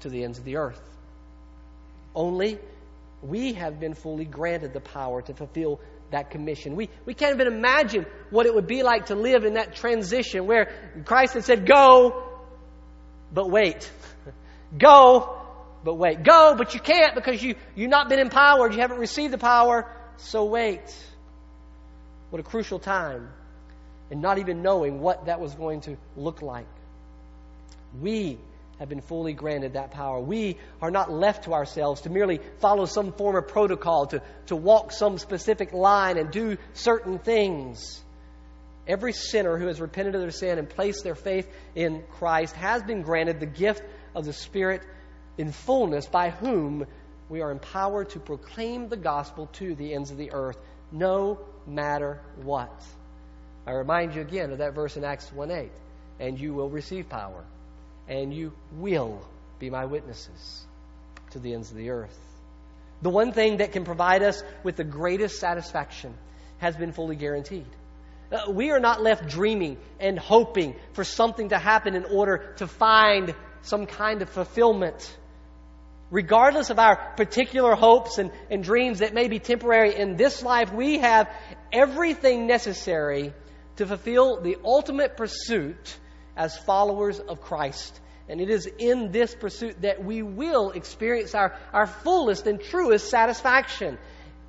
to 0.00 0.08
the 0.08 0.22
ends 0.22 0.38
of 0.38 0.44
the 0.44 0.56
earth. 0.56 0.80
Only 2.14 2.58
we 3.22 3.54
have 3.54 3.80
been 3.80 3.94
fully 3.94 4.24
granted 4.24 4.72
the 4.72 4.80
power 4.80 5.22
to 5.22 5.34
fulfill 5.34 5.80
that 6.10 6.30
commission. 6.30 6.76
We, 6.76 6.90
we 7.06 7.14
can't 7.14 7.34
even 7.34 7.52
imagine 7.52 8.06
what 8.30 8.46
it 8.46 8.54
would 8.54 8.66
be 8.66 8.82
like 8.82 9.06
to 9.06 9.14
live 9.14 9.44
in 9.44 9.54
that 9.54 9.74
transition 9.74 10.46
where 10.46 10.72
Christ 11.04 11.34
had 11.34 11.44
said, 11.44 11.66
Go, 11.66 12.22
but 13.32 13.50
wait. 13.50 13.90
Go, 14.78 15.40
but 15.82 15.94
wait. 15.94 16.22
Go, 16.22 16.54
but 16.56 16.74
you 16.74 16.80
can't 16.80 17.14
because 17.14 17.42
you, 17.42 17.54
you've 17.74 17.90
not 17.90 18.08
been 18.08 18.18
empowered. 18.18 18.74
You 18.74 18.80
haven't 18.80 18.98
received 18.98 19.32
the 19.32 19.38
power, 19.38 19.90
so 20.16 20.44
wait. 20.44 20.94
What 22.30 22.40
a 22.40 22.42
crucial 22.42 22.78
time. 22.78 23.28
And 24.10 24.20
not 24.20 24.38
even 24.38 24.62
knowing 24.62 25.00
what 25.00 25.26
that 25.26 25.40
was 25.40 25.54
going 25.54 25.80
to 25.82 25.96
look 26.16 26.42
like. 26.42 26.66
We 28.00 28.38
have 28.78 28.88
been 28.88 29.00
fully 29.00 29.32
granted 29.32 29.74
that 29.74 29.92
power. 29.92 30.20
We 30.20 30.58
are 30.82 30.90
not 30.90 31.10
left 31.10 31.44
to 31.44 31.54
ourselves 31.54 32.02
to 32.02 32.10
merely 32.10 32.40
follow 32.58 32.86
some 32.86 33.12
form 33.12 33.36
of 33.36 33.48
protocol, 33.48 34.06
to, 34.06 34.22
to 34.46 34.56
walk 34.56 34.92
some 34.92 35.18
specific 35.18 35.72
line 35.72 36.18
and 36.18 36.30
do 36.30 36.56
certain 36.72 37.18
things. 37.18 38.02
Every 38.86 39.12
sinner 39.12 39.56
who 39.56 39.68
has 39.68 39.80
repented 39.80 40.14
of 40.14 40.20
their 40.20 40.30
sin 40.30 40.58
and 40.58 40.68
placed 40.68 41.04
their 41.04 41.14
faith 41.14 41.48
in 41.74 42.02
Christ 42.18 42.54
has 42.56 42.82
been 42.82 43.02
granted 43.02 43.40
the 43.40 43.46
gift 43.46 43.82
of 44.14 44.24
the 44.24 44.32
Spirit 44.32 44.82
in 45.38 45.52
fullness, 45.52 46.06
by 46.06 46.30
whom 46.30 46.86
we 47.28 47.40
are 47.40 47.50
empowered 47.50 48.10
to 48.10 48.20
proclaim 48.20 48.88
the 48.88 48.96
gospel 48.96 49.46
to 49.54 49.74
the 49.74 49.94
ends 49.94 50.10
of 50.10 50.18
the 50.18 50.32
earth, 50.32 50.58
no 50.92 51.38
matter 51.66 52.20
what. 52.42 52.84
I 53.66 53.72
remind 53.72 54.14
you 54.14 54.20
again 54.20 54.52
of 54.52 54.58
that 54.58 54.74
verse 54.74 54.96
in 54.96 55.04
Acts 55.04 55.32
1 55.32 55.50
8. 55.50 55.70
And 56.20 56.38
you 56.38 56.54
will 56.54 56.68
receive 56.68 57.08
power, 57.08 57.44
and 58.08 58.32
you 58.32 58.52
will 58.72 59.20
be 59.58 59.70
my 59.70 59.84
witnesses 59.84 60.64
to 61.30 61.38
the 61.38 61.54
ends 61.54 61.70
of 61.70 61.76
the 61.76 61.90
earth. 61.90 62.18
The 63.02 63.10
one 63.10 63.32
thing 63.32 63.58
that 63.58 63.72
can 63.72 63.84
provide 63.84 64.22
us 64.22 64.42
with 64.62 64.76
the 64.76 64.84
greatest 64.84 65.38
satisfaction 65.38 66.14
has 66.58 66.76
been 66.76 66.92
fully 66.92 67.16
guaranteed. 67.16 67.66
Uh, 68.32 68.50
we 68.50 68.70
are 68.70 68.80
not 68.80 69.02
left 69.02 69.28
dreaming 69.28 69.76
and 70.00 70.18
hoping 70.18 70.74
for 70.94 71.04
something 71.04 71.50
to 71.50 71.58
happen 71.58 71.94
in 71.94 72.04
order 72.04 72.54
to 72.56 72.66
find 72.66 73.34
some 73.62 73.86
kind 73.86 74.22
of 74.22 74.30
fulfillment. 74.30 75.16
Regardless 76.10 76.70
of 76.70 76.78
our 76.78 76.96
particular 77.16 77.74
hopes 77.74 78.18
and, 78.18 78.30
and 78.50 78.62
dreams 78.62 79.00
that 79.00 79.14
may 79.14 79.28
be 79.28 79.38
temporary 79.38 79.94
in 79.94 80.16
this 80.16 80.42
life, 80.42 80.72
we 80.72 80.98
have 80.98 81.28
everything 81.72 82.46
necessary 82.46 83.32
to 83.76 83.86
fulfill 83.86 84.40
the 84.40 84.56
ultimate 84.64 85.16
pursuit 85.16 85.96
as 86.36 86.56
followers 86.58 87.20
of 87.20 87.40
Christ. 87.40 88.00
And 88.28 88.40
it 88.40 88.48
is 88.48 88.66
in 88.66 89.12
this 89.12 89.34
pursuit 89.34 89.82
that 89.82 90.02
we 90.02 90.22
will 90.22 90.70
experience 90.70 91.34
our, 91.34 91.56
our 91.72 91.86
fullest 91.86 92.46
and 92.46 92.60
truest 92.60 93.10
satisfaction. 93.10 93.98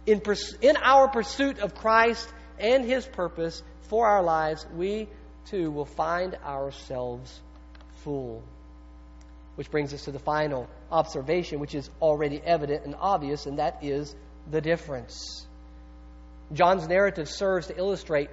In, 0.06 0.22
pers- 0.22 0.56
in 0.62 0.78
our 0.78 1.10
pursuit 1.10 1.60
of 1.60 1.76
Christ 1.76 2.28
and 2.58 2.86
His 2.86 3.06
purpose 3.06 3.62
for 3.90 4.08
our 4.08 4.24
lives, 4.24 4.66
we 4.76 5.10
too 5.48 5.72
will 5.72 5.86
find 5.86 6.36
ourselves 6.46 7.40
full. 8.04 8.44
Which 9.56 9.70
brings 9.70 9.94
us 9.94 10.06
to 10.06 10.12
the 10.12 10.20
final 10.20 10.68
observation, 10.92 11.60
which 11.60 11.76
is 11.76 11.90
already 12.02 12.42
evident 12.44 12.86
and 12.86 12.96
obvious, 12.98 13.46
and 13.46 13.60
that 13.60 13.84
is 13.84 14.16
the 14.50 14.62
difference. 14.62 15.46
John's 16.54 16.88
narrative 16.88 17.28
serves 17.28 17.68
to 17.68 17.78
illustrate 17.78 18.30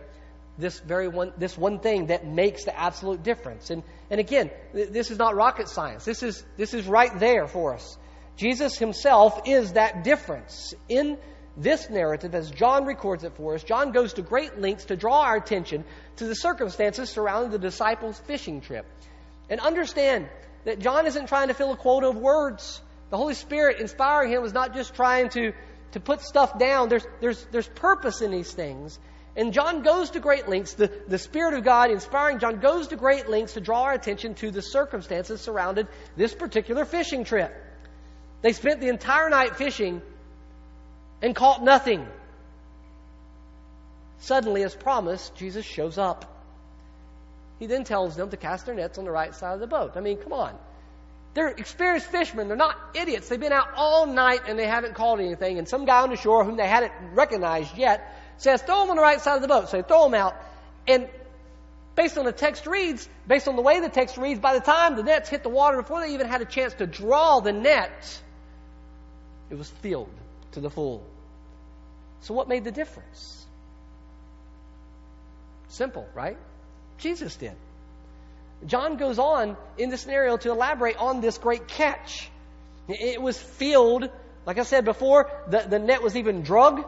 this 0.59 0.81
very 0.81 1.09
one, 1.09 1.33
this 1.39 1.57
one 1.57 1.79
thing 1.79 2.07
that 2.07 2.27
makes 2.27 2.65
the 2.65 2.79
absolute 2.79 3.23
difference. 3.23 3.71
And, 3.71 3.83
and 4.11 4.21
again, 4.21 4.51
this 4.73 5.11
is 5.11 5.19
not 5.19 5.35
rocket 5.35 5.69
science. 5.69 6.05
This 6.05 6.23
is, 6.23 6.45
this 6.57 6.75
is 6.75 6.87
right 6.87 7.19
there 7.19 7.47
for 7.47 7.75
us. 7.75 7.97
Jesus 8.37 8.79
himself 8.79 9.43
is 9.47 9.73
that 9.73 10.05
difference. 10.05 10.75
In 10.89 11.19
this 11.57 11.91
narrative, 11.91 12.35
as 12.35 12.51
John 12.51 12.85
records 12.87 13.25
it 13.25 13.35
for 13.35 13.55
us, 13.55 13.63
John 13.63 13.93
goes 13.93 14.15
to 14.15 14.23
great 14.23 14.59
lengths 14.59 14.87
to 14.87 14.97
draw 14.97 15.23
our 15.23 15.37
attention 15.37 15.85
to 16.17 16.25
the 16.27 16.35
circumstances 16.35 17.11
surrounding 17.11 17.51
the 17.51 17.59
disciples' 17.59 18.19
fishing 18.19 18.61
trip. 18.61 18.87
And 19.51 19.61
understand 19.61 20.29
that 20.65 20.79
John 20.79 21.07
isn't 21.07 21.27
trying 21.27 21.49
to 21.49 21.55
fill 21.55 21.73
a 21.73 21.77
quota 21.77 22.09
of 22.09 22.17
words. 22.17 22.81
The 23.11 23.17
Holy 23.17 23.35
Spirit 23.35 23.81
inspiring 23.81 24.33
him 24.33 24.41
was 24.41 24.55
not 24.55 24.75
just 24.75 24.95
trying 24.95 25.29
to, 25.31 25.53
to 25.93 26.01
put 26.01 26.23
stuff 26.23 26.59
down. 26.59 26.89
There's, 26.89 27.07
there's, 27.21 27.45
there's 27.51 27.69
purpose 27.69 28.23
in 28.23 28.31
these 28.31 28.53
things. 28.53 28.99
And 29.35 29.53
John 29.55 29.83
goes 29.83 30.11
to 30.11 30.21
great 30.21 30.49
lengths, 30.49 30.75
the, 30.75 30.93
the 31.09 31.19
Spirit 31.19 31.55
of 31.55 31.65
God 31.65 31.91
inspiring 31.91 32.39
John 32.39 32.61
goes 32.61 32.89
to 32.89 32.97
great 32.97 33.29
lengths 33.29 33.55
to 33.55 33.61
draw 33.61 33.85
our 33.85 33.93
attention 33.95 34.35
to 34.37 34.51
the 34.51 34.61
circumstances 34.61 35.41
surrounding 35.41 35.89
this 36.17 36.35
particular 36.35 36.85
fishing 36.85 37.25
trip. 37.25 37.55
They 38.43 38.53
spent 38.53 38.81
the 38.81 38.89
entire 38.89 39.31
night 39.31 39.57
fishing 39.57 40.03
and 41.23 41.35
caught 41.35 41.63
nothing. 41.63 42.07
Suddenly, 44.19 44.65
as 44.65 44.75
promised, 44.75 45.35
Jesus 45.37 45.65
shows 45.65 45.97
up. 45.97 46.29
He 47.59 47.67
then 47.67 47.85
tells 47.85 48.17
them 48.17 48.31
to 48.31 48.37
cast 48.37 48.67
their 48.67 48.75
nets 48.75 48.99
on 48.99 49.05
the 49.05 49.11
right 49.11 49.35
side 49.35 49.55
of 49.55 49.61
the 49.61 49.67
boat. 49.67 49.93
I 49.97 50.01
mean, 50.01 50.19
come 50.19 50.33
on. 50.33 50.59
They're 51.35 51.49
experienced 51.49 52.09
fishermen. 52.09 52.49
They're 52.49 52.57
not 52.57 52.77
idiots. 52.95 53.29
They've 53.29 53.41
been 53.41 53.53
out 53.53 53.69
all 53.77 54.07
night 54.07 54.43
and 54.49 54.59
they 54.59 54.67
haven't 54.67 54.95
caught 54.95 55.19
anything. 55.19 55.59
And 55.59 55.67
some 55.67 55.87
guy 55.87 56.03
on 56.03 56.11
the 56.11 56.17
shore, 56.17 56.45
whom 56.45 56.57
they 56.57 56.67
hadn't 56.67 56.93
recognized 57.15 57.77
yet, 57.79 58.15
says, 58.39 58.63
throw 58.63 58.81
them 58.81 58.91
on 58.91 58.97
the 58.97 59.03
right 59.03 59.21
side 59.21 59.37
of 59.37 59.43
the 59.43 59.49
boat. 59.49 59.69
So 59.69 59.77
they 59.77 59.83
throw 59.83 60.05
them 60.05 60.15
out. 60.15 60.35
And 60.87 61.09
based 61.95 62.19
on 62.19 62.25
the 62.25 62.33
text 62.33 62.67
reads, 62.67 63.09
based 63.27 63.49
on 63.49 63.57
the 63.57 63.63
way 63.63 63.81
the 63.81 63.89
text 63.89 64.17
reads, 64.17 64.41
by 64.41 64.55
the 64.55 64.65
time 64.65 64.97
the 64.97 65.03
nets 65.03 65.29
hit 65.29 65.43
the 65.43 65.49
water, 65.49 65.81
before 65.81 66.01
they 66.01 66.15
even 66.15 66.27
had 66.27 66.41
a 66.41 66.47
chance 66.47 66.75
to 66.75 66.87
draw 66.87 67.41
the 67.41 67.53
net, 67.53 68.21
it 69.51 69.57
was 69.57 69.69
filled 69.69 70.15
to 70.53 70.61
the 70.61 70.71
full. 70.71 71.05
So 72.21 72.35
what 72.35 72.49
made 72.49 72.65
the 72.65 72.71
difference? 72.71 73.47
Simple, 75.69 76.07
right? 76.15 76.37
Jesus 76.99 77.35
did. 77.37 77.55
John 78.67 78.97
goes 78.97 79.19
on 79.19 79.57
in 79.77 79.91
this 79.91 80.03
scenario 80.03 80.37
to 80.37 80.51
elaborate 80.51 80.97
on 80.97 81.21
this 81.21 81.39
great 81.39 81.67
catch. 81.67 82.31
It 82.89 83.21
was 83.21 83.41
filled, 83.41 84.09
like 84.47 84.59
I 84.59 84.63
said 84.63 84.85
before, 84.85 85.31
the, 85.49 85.61
the 85.61 85.79
net 85.79 86.03
was 86.03 86.17
even 86.17 86.43
drug. 86.43 86.85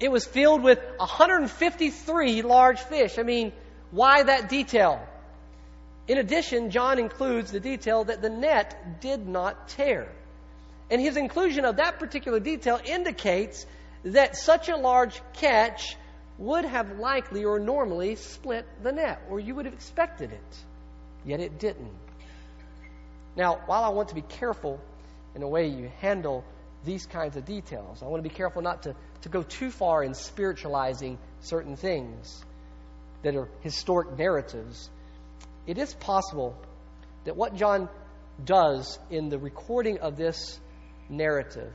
It 0.00 0.10
was 0.10 0.26
filled 0.26 0.62
with 0.62 0.78
153 0.96 2.42
large 2.42 2.80
fish. 2.80 3.18
I 3.18 3.22
mean, 3.22 3.52
why 3.90 4.22
that 4.22 4.48
detail? 4.48 5.06
In 6.08 6.18
addition, 6.18 6.70
John 6.70 6.98
includes 6.98 7.52
the 7.52 7.60
detail 7.60 8.04
that 8.04 8.22
the 8.22 8.30
net 8.30 9.00
did 9.00 9.28
not 9.28 9.68
tear. 9.68 10.10
And 10.90 11.00
his 11.00 11.16
inclusion 11.16 11.64
of 11.64 11.76
that 11.76 11.98
particular 11.98 12.40
detail 12.40 12.80
indicates 12.84 13.64
that 14.04 14.36
such 14.36 14.68
a 14.68 14.76
large 14.76 15.20
catch 15.34 15.96
would 16.38 16.64
have 16.64 16.98
likely 16.98 17.44
or 17.44 17.60
normally 17.60 18.16
split 18.16 18.66
the 18.82 18.90
net, 18.90 19.20
or 19.28 19.38
you 19.38 19.54
would 19.54 19.66
have 19.66 19.74
expected 19.74 20.32
it. 20.32 20.64
Yet 21.24 21.40
it 21.40 21.58
didn't. 21.58 21.92
Now, 23.36 23.60
while 23.66 23.84
I 23.84 23.90
want 23.90 24.08
to 24.08 24.14
be 24.14 24.22
careful 24.22 24.80
in 25.34 25.42
the 25.42 25.46
way 25.46 25.68
you 25.68 25.90
handle 26.00 26.44
these 26.84 27.06
kinds 27.06 27.36
of 27.36 27.44
details, 27.44 28.02
I 28.02 28.06
want 28.06 28.22
to 28.22 28.28
be 28.28 28.34
careful 28.34 28.62
not 28.62 28.84
to, 28.84 28.94
to 29.22 29.28
go 29.28 29.42
too 29.42 29.70
far 29.70 30.02
in 30.02 30.14
spiritualizing 30.14 31.18
certain 31.40 31.76
things 31.76 32.42
that 33.22 33.36
are 33.36 33.48
historic 33.60 34.16
narratives. 34.16 34.88
It 35.66 35.78
is 35.78 35.92
possible 35.94 36.56
that 37.24 37.36
what 37.36 37.54
John 37.54 37.88
does 38.44 38.98
in 39.10 39.28
the 39.28 39.38
recording 39.38 39.98
of 39.98 40.16
this 40.16 40.58
narrative 41.08 41.72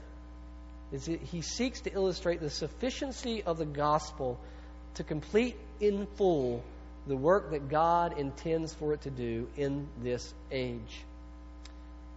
is 0.91 1.05
that 1.05 1.21
he 1.21 1.41
seeks 1.41 1.81
to 1.81 1.93
illustrate 1.93 2.39
the 2.39 2.49
sufficiency 2.49 3.43
of 3.43 3.57
the 3.57 3.65
gospel 3.65 4.39
to 4.95 5.03
complete 5.03 5.57
in 5.79 6.07
full 6.15 6.63
the 7.07 7.15
work 7.15 7.51
that 7.51 7.69
God 7.69 8.17
intends 8.17 8.73
for 8.73 8.93
it 8.93 9.01
to 9.01 9.11
do 9.11 9.47
in 9.57 9.87
this 10.01 10.33
age. 10.51 11.03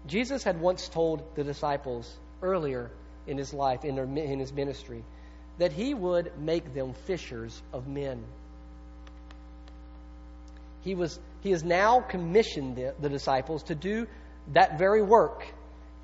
Jesus 0.06 0.42
had 0.42 0.60
once 0.60 0.88
told 0.88 1.22
the 1.34 1.44
disciples 1.44 2.10
earlier 2.42 2.90
in 3.26 3.36
his 3.36 3.52
life, 3.52 3.84
in, 3.84 3.98
in 4.16 4.38
his 4.38 4.52
ministry, 4.52 5.04
that 5.58 5.72
he 5.72 5.94
would 5.94 6.32
make 6.38 6.74
them 6.74 6.94
fishers 7.06 7.60
of 7.72 7.86
men. 7.86 8.22
He, 10.82 10.94
was, 10.94 11.18
he 11.42 11.50
has 11.50 11.64
now 11.64 12.00
commissioned 12.00 12.76
the, 12.76 12.94
the 13.00 13.08
disciples 13.08 13.64
to 13.64 13.74
do 13.74 14.06
that 14.52 14.78
very 14.78 15.02
work. 15.02 15.46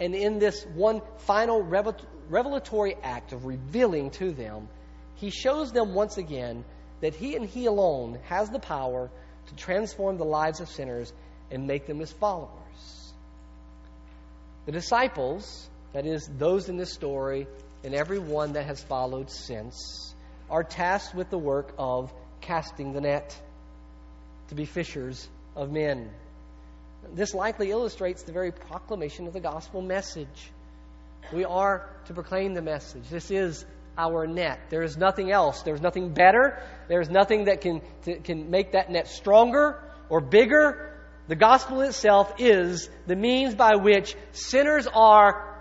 And 0.00 0.14
in 0.14 0.38
this 0.38 0.64
one 0.74 1.00
final 1.18 1.62
revelatory 1.62 2.96
act 3.02 3.32
of 3.32 3.46
revealing 3.46 4.10
to 4.12 4.32
them 4.32 4.68
he 5.16 5.30
shows 5.30 5.72
them 5.72 5.94
once 5.94 6.18
again 6.18 6.64
that 7.00 7.14
he 7.14 7.36
and 7.36 7.46
he 7.46 7.66
alone 7.66 8.18
has 8.24 8.50
the 8.50 8.58
power 8.58 9.10
to 9.46 9.54
transform 9.56 10.18
the 10.18 10.24
lives 10.24 10.60
of 10.60 10.68
sinners 10.68 11.12
and 11.50 11.66
make 11.66 11.86
them 11.86 11.98
his 11.98 12.12
followers. 12.12 12.50
The 14.66 14.72
disciples, 14.72 15.68
that 15.94 16.04
is, 16.04 16.28
those 16.38 16.68
in 16.68 16.76
this 16.76 16.92
story 16.92 17.46
and 17.82 17.94
everyone 17.94 18.52
that 18.52 18.66
has 18.66 18.82
followed 18.82 19.30
since, 19.30 20.14
are 20.50 20.62
tasked 20.62 21.14
with 21.14 21.30
the 21.30 21.38
work 21.38 21.72
of 21.78 22.12
casting 22.40 22.92
the 22.92 23.00
net 23.00 23.34
to 24.48 24.54
be 24.54 24.66
fishers 24.66 25.26
of 25.56 25.70
men. 25.70 26.10
This 27.14 27.32
likely 27.32 27.70
illustrates 27.70 28.22
the 28.22 28.32
very 28.32 28.52
proclamation 28.52 29.26
of 29.26 29.32
the 29.32 29.40
gospel 29.40 29.80
message. 29.80 30.50
We 31.32 31.44
are 31.44 31.88
to 32.06 32.14
proclaim 32.14 32.54
the 32.54 32.62
message. 32.62 33.08
This 33.08 33.30
is 33.30 33.64
our 33.96 34.26
net. 34.26 34.58
There 34.70 34.82
is 34.82 34.96
nothing 34.96 35.30
else. 35.30 35.62
There's 35.62 35.80
nothing 35.80 36.12
better. 36.12 36.60
There's 36.88 37.08
nothing 37.08 37.44
that 37.44 37.60
can, 37.60 37.80
to, 38.04 38.18
can 38.18 38.50
make 38.50 38.72
that 38.72 38.90
net 38.90 39.08
stronger 39.08 39.80
or 40.08 40.20
bigger. 40.20 40.92
The 41.28 41.36
gospel 41.36 41.80
itself 41.82 42.34
is 42.38 42.90
the 43.06 43.16
means 43.16 43.54
by 43.54 43.76
which 43.76 44.16
sinners 44.32 44.86
are, 44.92 45.53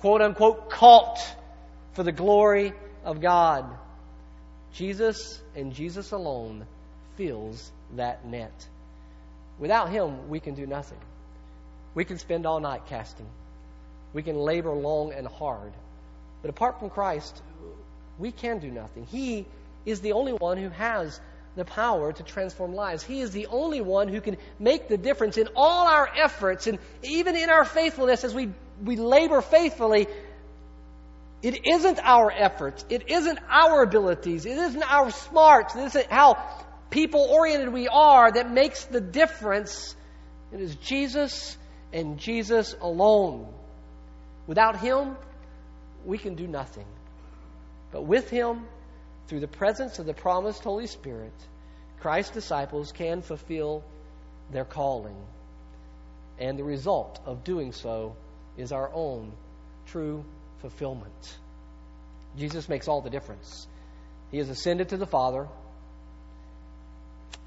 quote 0.00 0.22
unquote, 0.22 0.70
caught 0.70 1.18
for 1.92 2.02
the 2.02 2.12
glory 2.12 2.72
of 3.04 3.20
God. 3.20 3.66
Jesus 4.72 5.40
and 5.54 5.74
Jesus 5.74 6.12
alone 6.12 6.66
fills 7.16 7.70
that 7.96 8.24
net. 8.24 8.66
Without 9.58 9.90
Him, 9.90 10.28
we 10.30 10.40
can 10.40 10.54
do 10.54 10.66
nothing. 10.66 10.98
We 11.94 12.06
can 12.06 12.18
spend 12.18 12.46
all 12.46 12.60
night 12.60 12.86
casting. 12.86 13.26
We 14.14 14.22
can 14.22 14.36
labor 14.36 14.72
long 14.72 15.12
and 15.12 15.26
hard. 15.26 15.72
But 16.40 16.48
apart 16.48 16.78
from 16.78 16.88
Christ, 16.88 17.42
we 18.18 18.32
can 18.32 18.58
do 18.58 18.70
nothing. 18.70 19.04
He 19.04 19.46
is 19.84 20.00
the 20.00 20.12
only 20.12 20.32
one 20.32 20.56
who 20.56 20.70
has 20.70 21.20
the 21.56 21.64
power 21.64 22.12
to 22.12 22.22
transform 22.22 22.74
lives. 22.74 23.02
He 23.02 23.20
is 23.20 23.32
the 23.32 23.46
only 23.48 23.80
one 23.80 24.08
who 24.08 24.20
can 24.20 24.36
make 24.58 24.88
the 24.88 24.96
difference 24.96 25.36
in 25.36 25.48
all 25.56 25.86
our 25.86 26.08
efforts 26.16 26.66
and 26.66 26.78
even 27.02 27.36
in 27.36 27.50
our 27.50 27.64
faithfulness 27.64 28.24
as 28.24 28.34
we, 28.34 28.50
we 28.82 28.96
labor 28.96 29.40
faithfully. 29.40 30.06
It 31.42 31.66
isn't 31.66 31.98
our 32.02 32.30
efforts. 32.30 32.84
It 32.88 33.10
isn't 33.10 33.38
our 33.48 33.82
abilities. 33.82 34.46
It 34.46 34.58
isn't 34.58 34.82
our 34.82 35.10
smarts. 35.10 35.74
It 35.74 35.84
isn't 35.86 36.10
how 36.10 36.36
people 36.90 37.26
oriented 37.30 37.72
we 37.72 37.88
are 37.88 38.30
that 38.30 38.50
makes 38.50 38.84
the 38.84 39.00
difference. 39.00 39.94
It 40.52 40.60
is 40.60 40.74
Jesus 40.76 41.56
and 41.92 42.18
Jesus 42.18 42.76
alone. 42.80 43.52
Without 44.46 44.78
Him, 44.78 45.16
we 46.04 46.18
can 46.18 46.34
do 46.34 46.46
nothing. 46.46 46.86
But 47.90 48.02
with 48.02 48.30
Him, 48.30 48.66
through 49.30 49.40
the 49.40 49.46
presence 49.46 50.00
of 50.00 50.06
the 50.06 50.12
promised 50.12 50.64
Holy 50.64 50.88
Spirit, 50.88 51.32
Christ's 52.00 52.32
disciples 52.32 52.90
can 52.90 53.22
fulfill 53.22 53.84
their 54.50 54.64
calling. 54.64 55.14
And 56.40 56.58
the 56.58 56.64
result 56.64 57.20
of 57.24 57.44
doing 57.44 57.70
so 57.70 58.16
is 58.56 58.72
our 58.72 58.90
own 58.92 59.32
true 59.86 60.24
fulfillment. 60.58 61.38
Jesus 62.36 62.68
makes 62.68 62.88
all 62.88 63.02
the 63.02 63.10
difference. 63.10 63.68
He 64.32 64.38
has 64.38 64.48
ascended 64.48 64.88
to 64.88 64.96
the 64.96 65.06
Father. 65.06 65.46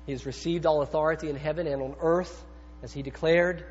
He 0.06 0.13
has 0.13 0.26
received 0.26 0.65
all 0.65 0.84
authority 0.84 1.30
in 1.30 1.36
heaven 1.36 1.67
and 1.67 1.82
on 1.82 1.96
earth, 2.00 2.46
as 2.82 2.93
he 2.93 3.02
declared, 3.02 3.65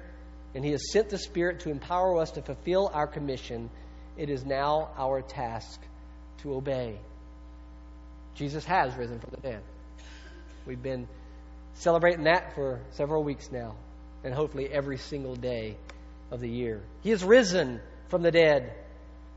and 0.55 0.63
he 0.63 0.73
has 0.73 0.93
sent 0.93 1.09
the 1.09 1.19
Spirit 1.19 1.61
to 1.61 1.71
empower 1.71 2.21
us 2.21 2.33
to 2.33 2.43
fulfill 2.43 2.91
our 2.93 3.07
commission 3.07 3.71
it 4.19 4.29
is 4.29 4.45
now 4.45 4.91
our 4.99 5.23
task 5.23 5.81
to 6.43 6.53
obey. 6.53 7.01
Jesus 8.35 8.65
has 8.65 8.95
risen 8.97 9.19
from 9.21 9.31
the 9.31 9.41
dead. 9.41 9.63
We've 10.67 10.83
been 10.83 11.09
celebrating 11.75 12.25
that 12.25 12.55
for 12.55 12.81
several 12.93 13.25
weeks 13.25 13.51
now, 13.51 13.75
and 14.25 14.33
hopefully 14.33 14.69
every 14.71 14.99
single 14.99 15.35
day 15.35 15.77
of 16.31 16.41
the 16.41 16.49
year. 16.49 16.81
He 17.03 17.11
has 17.11 17.23
risen 17.23 17.81
from 18.09 18.23
the 18.23 18.31
dead. 18.31 18.73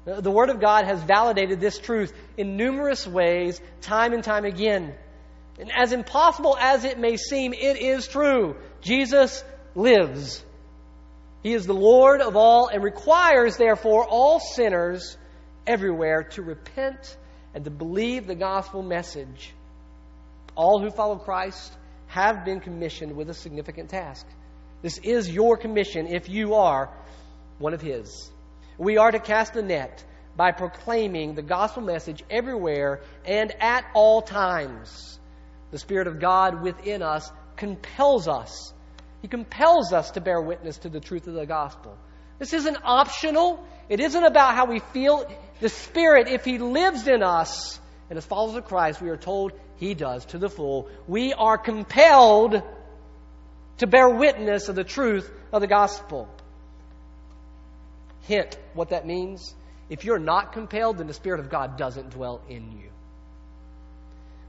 The 0.06 0.32
Word 0.32 0.50
of 0.50 0.60
God 0.60 0.86
has 0.86 1.02
validated 1.02 1.60
this 1.60 1.80
truth 1.80 2.14
in 2.38 2.58
numerous 2.58 3.08
ways, 3.08 3.60
time 3.82 4.14
and 4.14 4.24
time 4.24 4.46
again. 4.46 4.94
And 5.60 5.72
as 5.76 5.94
impossible 5.94 6.56
as 6.60 6.84
it 6.84 7.00
may 7.00 7.18
seem, 7.18 7.54
it 7.54 7.78
is 7.78 8.08
true. 8.08 8.56
Jesus 8.82 9.44
lives. 9.74 10.43
He 11.41 11.54
is 11.54 11.66
the 11.66 11.74
Lord 11.74 12.22
of 12.22 12.36
all 12.36 12.68
and 12.68 12.84
requires, 12.84 13.58
therefore, 13.58 14.06
all 14.06 14.39
sinners 14.39 15.18
everywhere 15.66 16.24
to 16.32 16.41
repent 16.41 17.18
and 17.56 17.64
to 17.66 17.72
believe 17.72 18.28
the 18.28 18.36
gospel 18.36 18.84
message. 18.84 19.51
All 20.56 20.80
who 20.80 20.91
follow 20.91 21.18
Christ 21.18 21.74
have 22.06 22.45
been 22.45 22.60
commissioned 22.60 23.16
with 23.16 23.32
a 23.32 23.34
significant 23.34 23.89
task. 23.89 24.28
This 24.84 24.99
is 24.99 25.28
your 25.28 25.58
commission 25.58 26.06
if 26.06 26.30
you 26.30 26.53
are 26.53 26.93
one 27.58 27.74
of 27.74 27.82
His. 27.82 28.32
We 28.78 28.97
are 28.97 29.10
to 29.10 29.20
cast 29.20 29.53
the 29.53 29.64
net 29.64 30.06
by 30.38 30.51
proclaiming 30.51 31.34
the 31.34 31.41
gospel 31.41 31.82
message 31.82 32.24
everywhere 32.30 33.01
and 33.26 33.51
at 33.60 33.86
all 33.95 34.22
times. 34.22 35.18
The 35.72 35.80
Spirit 35.80 36.06
of 36.06 36.20
God 36.20 36.62
within 36.62 37.01
us 37.01 37.32
compels 37.56 38.28
us 38.28 38.74
he 39.26 39.28
compels 39.28 39.91
us 39.91 40.12
to 40.12 40.22
bear 40.22 40.39
witness 40.39 40.78
to 40.78 40.89
the 40.89 40.99
truth 40.99 41.26
of 41.26 41.34
the 41.34 41.47
gospel. 41.47 41.97
This 42.38 42.53
isn't 42.53 42.78
optional. 42.84 43.66
It 43.90 44.00
isn't 44.00 44.24
about 44.24 44.56
how 44.56 44.66
we 44.66 44.80
feel. 44.80 45.26
The 45.60 45.70
Spirit, 45.70 46.28
if 46.28 46.44
He 46.44 46.58
lives 46.58 47.08
in 47.08 47.24
us, 47.24 47.80
and 48.10 48.18
as 48.18 48.26
followers 48.26 48.56
of 48.56 48.66
Christ, 48.66 49.02
we 49.02 49.10
are 49.10 49.18
told 49.18 49.54
He 49.78 49.94
does 49.94 50.26
to 50.26 50.38
the 50.38 50.50
full. 50.50 50.90
We 51.08 51.34
are 51.34 51.58
compelled 51.58 52.62
to 53.78 53.88
bear 53.88 54.10
witness 54.10 54.70
of 54.70 54.76
the 54.76 54.84
truth 54.84 55.30
of 55.52 55.62
the 55.62 55.68
gospel. 55.68 56.28
Hint 58.24 58.58
what 58.74 58.90
that 58.90 59.06
means. 59.06 59.54
If 59.90 60.04
you're 60.04 60.20
not 60.20 60.54
compelled, 60.54 60.98
then 60.98 61.08
the 61.08 61.14
Spirit 61.14 61.40
of 61.40 61.50
God 61.50 61.78
doesn't 61.78 62.12
dwell 62.12 62.42
in 62.50 62.72
you. 62.72 62.90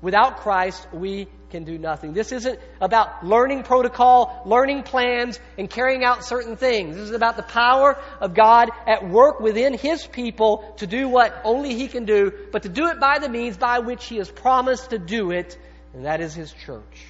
Without 0.01 0.39
Christ, 0.39 0.87
we 0.93 1.28
can 1.51 1.64
do 1.64 1.78
nothing. 1.78 2.12
This 2.12 2.32
isn't 2.32 2.59
about 2.80 3.24
learning 3.24 3.62
protocol, 3.62 4.42
learning 4.47 4.82
plans, 4.82 5.38
and 5.59 5.70
carrying 5.70 6.05
out 6.05 6.24
certain 6.24 6.57
things. 6.57 6.97
This 6.97 7.05
is 7.05 7.14
about 7.14 7.36
the 7.36 7.42
power 7.42 7.99
of 8.20 8.34
God 8.34 8.70
at 8.86 9.09
work 9.09 9.40
within 9.40 9.74
His 9.74 10.07
people 10.07 10.74
to 10.78 10.86
do 10.86 11.09
what 11.09 11.40
only 11.44 11.74
He 11.74 11.88
can 11.88 12.05
do, 12.05 12.32
but 12.53 12.62
to 12.64 12.68
do 12.68 12.88
it 12.88 13.01
by 13.01 13.18
the 13.18 13.28
means 13.28 13.57
by 13.57 13.78
which 13.78 14.05
He 14.07 14.16
has 14.16 14.30
promised 14.30 14.90
to 14.90 14.99
do 14.99 15.30
it, 15.30 15.57
and 15.94 16.05
that 16.05 16.20
is 16.20 16.34
His 16.34 16.53
church. 16.53 17.07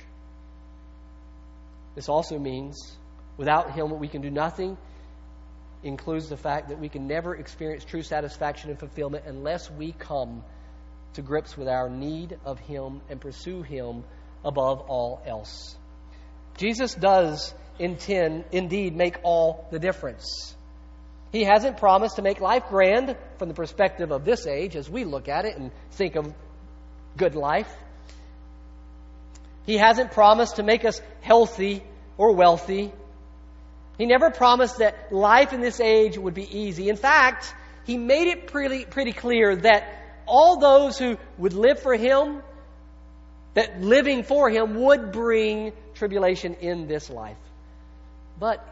This 1.94 2.08
also 2.08 2.38
means 2.38 2.96
without 3.36 3.72
Him, 3.72 3.98
we 3.98 4.08
can 4.08 4.20
do 4.20 4.30
nothing. 4.30 4.76
Includes 5.82 6.28
the 6.28 6.36
fact 6.36 6.68
that 6.68 6.78
we 6.78 6.88
can 6.88 7.06
never 7.06 7.34
experience 7.34 7.84
true 7.84 8.02
satisfaction 8.02 8.70
and 8.70 8.78
fulfillment 8.78 9.24
unless 9.26 9.70
we 9.70 9.92
come 9.92 10.42
to 11.14 11.22
grips 11.22 11.56
with 11.56 11.68
our 11.68 11.88
need 11.88 12.38
of 12.44 12.58
Him 12.58 13.00
and 13.08 13.20
pursue 13.20 13.62
Him 13.62 14.04
above 14.46 14.80
all 14.88 15.20
else. 15.26 15.76
Jesus 16.56 16.94
does 16.94 17.52
intend, 17.78 18.44
indeed, 18.52 18.96
make 18.96 19.18
all 19.22 19.66
the 19.70 19.78
difference. 19.78 20.54
He 21.32 21.44
hasn't 21.44 21.76
promised 21.76 22.16
to 22.16 22.22
make 22.22 22.40
life 22.40 22.64
grand 22.70 23.14
from 23.38 23.48
the 23.48 23.54
perspective 23.54 24.10
of 24.10 24.24
this 24.24 24.46
age 24.46 24.76
as 24.76 24.88
we 24.88 25.04
look 25.04 25.28
at 25.28 25.44
it 25.44 25.58
and 25.58 25.70
think 25.90 26.16
of 26.16 26.32
good 27.18 27.34
life. 27.34 27.70
He 29.66 29.76
hasn't 29.76 30.12
promised 30.12 30.56
to 30.56 30.62
make 30.62 30.84
us 30.84 31.02
healthy 31.20 31.82
or 32.16 32.34
wealthy. 32.34 32.92
He 33.98 34.06
never 34.06 34.30
promised 34.30 34.78
that 34.78 35.12
life 35.12 35.52
in 35.52 35.60
this 35.60 35.80
age 35.80 36.16
would 36.16 36.34
be 36.34 36.58
easy. 36.58 36.88
In 36.88 36.96
fact, 36.96 37.52
he 37.84 37.98
made 37.98 38.28
it 38.28 38.46
pretty, 38.46 38.84
pretty 38.84 39.12
clear 39.12 39.56
that 39.56 40.22
all 40.26 40.58
those 40.58 40.98
who 40.98 41.16
would 41.38 41.52
live 41.52 41.80
for 41.80 41.94
Him, 41.94 42.42
that 43.56 43.80
living 43.80 44.22
for 44.22 44.50
Him 44.50 44.74
would 44.82 45.12
bring 45.12 45.72
tribulation 45.94 46.54
in 46.60 46.86
this 46.86 47.08
life. 47.08 47.38
But 48.38 48.62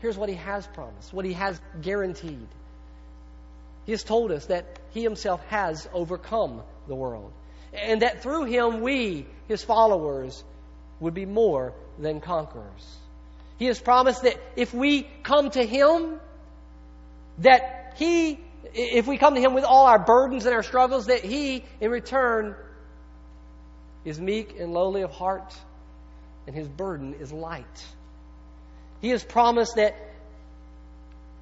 here's 0.00 0.16
what 0.16 0.28
He 0.28 0.34
has 0.36 0.66
promised, 0.66 1.12
what 1.12 1.24
He 1.24 1.32
has 1.32 1.58
guaranteed. 1.80 2.46
He 3.86 3.92
has 3.92 4.04
told 4.04 4.30
us 4.30 4.46
that 4.46 4.78
He 4.90 5.02
Himself 5.02 5.42
has 5.46 5.88
overcome 5.92 6.62
the 6.86 6.94
world, 6.94 7.32
and 7.72 8.02
that 8.02 8.22
through 8.22 8.44
Him 8.44 8.82
we, 8.82 9.26
His 9.48 9.64
followers, 9.64 10.44
would 11.00 11.14
be 11.14 11.24
more 11.24 11.72
than 11.98 12.20
conquerors. 12.20 12.96
He 13.58 13.64
has 13.66 13.80
promised 13.80 14.24
that 14.24 14.36
if 14.54 14.74
we 14.74 15.08
come 15.22 15.48
to 15.50 15.64
Him, 15.64 16.20
that 17.38 17.94
He 17.96 18.38
if 18.74 19.06
we 19.06 19.16
come 19.16 19.34
to 19.34 19.40
Him 19.40 19.54
with 19.54 19.64
all 19.64 19.86
our 19.86 19.98
burdens 19.98 20.44
and 20.44 20.54
our 20.54 20.62
struggles, 20.62 21.06
that 21.06 21.24
He, 21.24 21.64
in 21.80 21.90
return, 21.90 22.54
is 24.06 24.20
meek 24.20 24.58
and 24.58 24.72
lowly 24.72 25.02
of 25.02 25.10
heart, 25.10 25.54
and 26.46 26.56
His 26.56 26.68
burden 26.68 27.14
is 27.20 27.32
light. 27.32 27.86
He 29.02 29.10
has 29.10 29.22
promised 29.22 29.74
that 29.74 29.96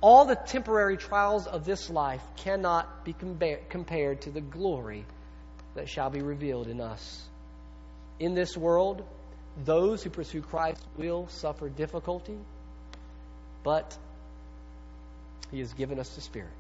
all 0.01 0.25
the 0.25 0.35
temporary 0.35 0.97
trials 0.97 1.47
of 1.47 1.65
this 1.65 1.91
life 1.91 2.23
cannot 2.37 3.05
be 3.05 3.15
compared 3.69 4.23
to 4.23 4.31
the 4.31 4.41
glory 4.41 5.05
that 5.75 5.89
shall 5.89 6.11
be 6.11 6.21
revealed 6.21 6.67
in 6.67 6.81
us. 6.81 7.23
In 8.19 8.35
this 8.35 8.57
world, 8.57 9.05
those 9.65 10.03
who 10.03 10.11
pursue 10.11 10.41
Christ 10.41 10.83
will 10.97 11.29
suffer 11.29 11.69
difficulty, 11.69 12.39
but 13.63 13.97
He 15.51 15.61
has 15.61 15.73
given 15.75 15.99
us 15.99 16.09
the 16.15 16.23
Spirit. 16.23 16.51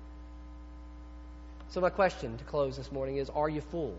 So, 1.70 1.80
my 1.80 1.90
question 1.90 2.36
to 2.36 2.44
close 2.44 2.76
this 2.76 2.92
morning 2.92 3.16
is 3.16 3.30
Are 3.30 3.48
you 3.48 3.62
full? 3.62 3.96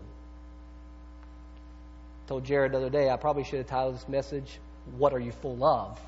Told 2.26 2.44
Jared 2.44 2.72
the 2.72 2.78
other 2.78 2.90
day 2.90 3.08
I 3.08 3.16
probably 3.16 3.44
should 3.44 3.58
have 3.58 3.66
titled 3.66 3.94
this 3.94 4.08
message, 4.08 4.58
What 4.96 5.12
Are 5.12 5.20
You 5.20 5.32
Full 5.32 5.64
of? 5.64 6.00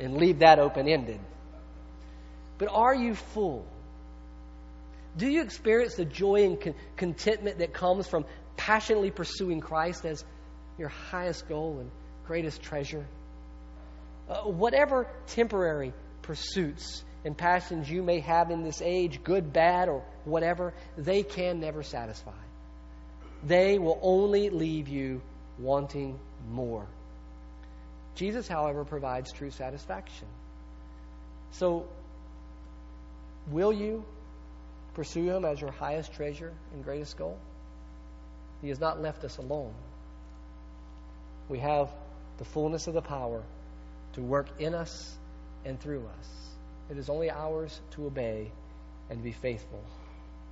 and 0.00 0.16
leave 0.16 0.40
that 0.40 0.58
open 0.58 0.88
ended. 0.88 1.20
But 2.58 2.68
are 2.68 2.94
you 2.94 3.14
full? 3.14 3.66
Do 5.16 5.28
you 5.28 5.42
experience 5.42 5.94
the 5.94 6.04
joy 6.04 6.44
and 6.44 6.60
con- 6.60 6.74
contentment 6.96 7.58
that 7.58 7.72
comes 7.72 8.06
from 8.06 8.24
passionately 8.56 9.10
pursuing 9.10 9.60
Christ 9.60 10.04
as 10.04 10.24
your 10.78 10.88
highest 10.88 11.48
goal 11.48 11.78
and 11.80 11.90
greatest 12.26 12.62
treasure? 12.62 13.06
Uh, 14.28 14.42
whatever 14.42 15.06
temporary 15.26 15.92
pursuits 16.22 17.04
and 17.24 17.36
passions 17.36 17.90
you 17.90 18.02
may 18.02 18.20
have 18.20 18.50
in 18.50 18.62
this 18.62 18.80
age, 18.82 19.22
good, 19.22 19.52
bad, 19.52 19.88
or 19.88 20.02
whatever, 20.24 20.72
they 20.96 21.22
can 21.22 21.60
never 21.60 21.82
satisfy. 21.82 22.32
They 23.44 23.78
will 23.78 23.98
only 24.02 24.50
leave 24.50 24.88
you 24.88 25.20
wanting 25.58 26.18
more. 26.50 26.86
Jesus, 28.14 28.46
however, 28.46 28.84
provides 28.84 29.32
true 29.32 29.50
satisfaction. 29.50 30.28
So, 31.52 31.88
will 33.50 33.72
you 33.72 34.04
pursue 34.94 35.24
Him 35.24 35.44
as 35.44 35.60
your 35.60 35.70
highest 35.70 36.12
treasure 36.12 36.52
and 36.72 36.84
greatest 36.84 37.16
goal? 37.16 37.38
He 38.60 38.68
has 38.68 38.78
not 38.78 39.00
left 39.00 39.24
us 39.24 39.38
alone. 39.38 39.74
We 41.48 41.58
have 41.58 41.90
the 42.38 42.44
fullness 42.44 42.86
of 42.86 42.94
the 42.94 43.02
power 43.02 43.42
to 44.14 44.22
work 44.22 44.46
in 44.60 44.74
us 44.74 45.16
and 45.64 45.80
through 45.80 46.06
us. 46.18 46.28
It 46.90 46.98
is 46.98 47.08
only 47.08 47.30
ours 47.30 47.80
to 47.92 48.06
obey 48.06 48.50
and 49.10 49.22
be 49.22 49.32
faithful 49.32 49.82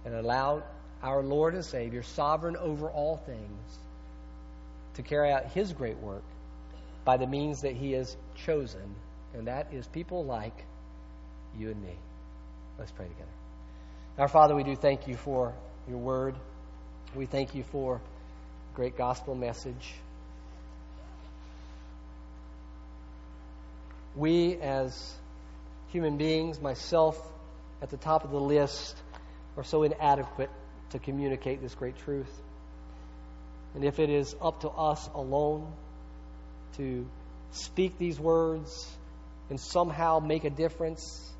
and 0.04 0.14
allow 0.14 0.62
our 1.02 1.22
Lord 1.22 1.54
and 1.54 1.64
Savior, 1.64 2.02
sovereign 2.02 2.56
over 2.56 2.88
all 2.88 3.16
things, 3.16 3.78
to 4.94 5.02
carry 5.02 5.30
out 5.30 5.46
His 5.46 5.72
great 5.72 5.98
work 5.98 6.22
by 7.04 7.16
the 7.16 7.26
means 7.26 7.62
that 7.62 7.74
He 7.74 7.92
has 7.92 8.16
chosen, 8.44 8.94
and 9.34 9.46
that 9.46 9.72
is 9.72 9.86
people 9.86 10.24
like 10.24 10.64
you 11.58 11.70
and 11.70 11.82
me. 11.82 11.94
Let's 12.78 12.92
pray 12.92 13.06
together. 13.06 13.26
Our 14.18 14.28
Father, 14.28 14.54
we 14.54 14.64
do 14.64 14.76
thank 14.76 15.08
you 15.08 15.16
for 15.16 15.54
your 15.88 15.98
word. 15.98 16.34
We 17.14 17.26
thank 17.26 17.54
you 17.54 17.62
for 17.64 18.00
great 18.74 18.96
gospel 18.96 19.34
message. 19.34 19.94
We, 24.14 24.56
as 24.56 25.14
human 25.88 26.16
beings, 26.16 26.60
myself 26.60 27.18
at 27.80 27.90
the 27.90 27.96
top 27.96 28.24
of 28.24 28.30
the 28.30 28.40
list, 28.40 28.96
are 29.56 29.64
so 29.64 29.82
inadequate 29.82 30.50
to 30.90 30.98
communicate 30.98 31.60
this 31.62 31.74
great 31.74 31.96
truth. 31.98 32.30
And 33.74 33.84
if 33.84 33.98
it 33.98 34.10
is 34.10 34.34
up 34.40 34.62
to 34.62 34.68
us 34.68 35.08
alone 35.14 35.72
to 36.76 37.06
speak 37.52 37.98
these 37.98 38.18
words 38.18 38.88
and 39.48 39.60
somehow 39.60 40.18
make 40.18 40.44
a 40.44 40.50
difference, 40.50 41.32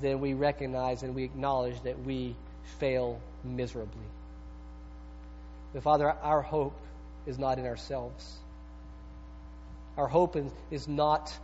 then 0.00 0.20
we 0.20 0.34
recognize 0.34 1.02
and 1.02 1.14
we 1.14 1.24
acknowledge 1.24 1.80
that 1.82 1.98
we 2.04 2.36
fail 2.78 3.20
miserably. 3.44 4.06
But 5.72 5.82
Father, 5.82 6.10
our 6.10 6.42
hope 6.42 6.78
is 7.26 7.38
not 7.38 7.58
in 7.58 7.66
ourselves. 7.66 8.36
Our 9.96 10.06
hope 10.06 10.36
is 10.70 10.86
not 10.86 11.36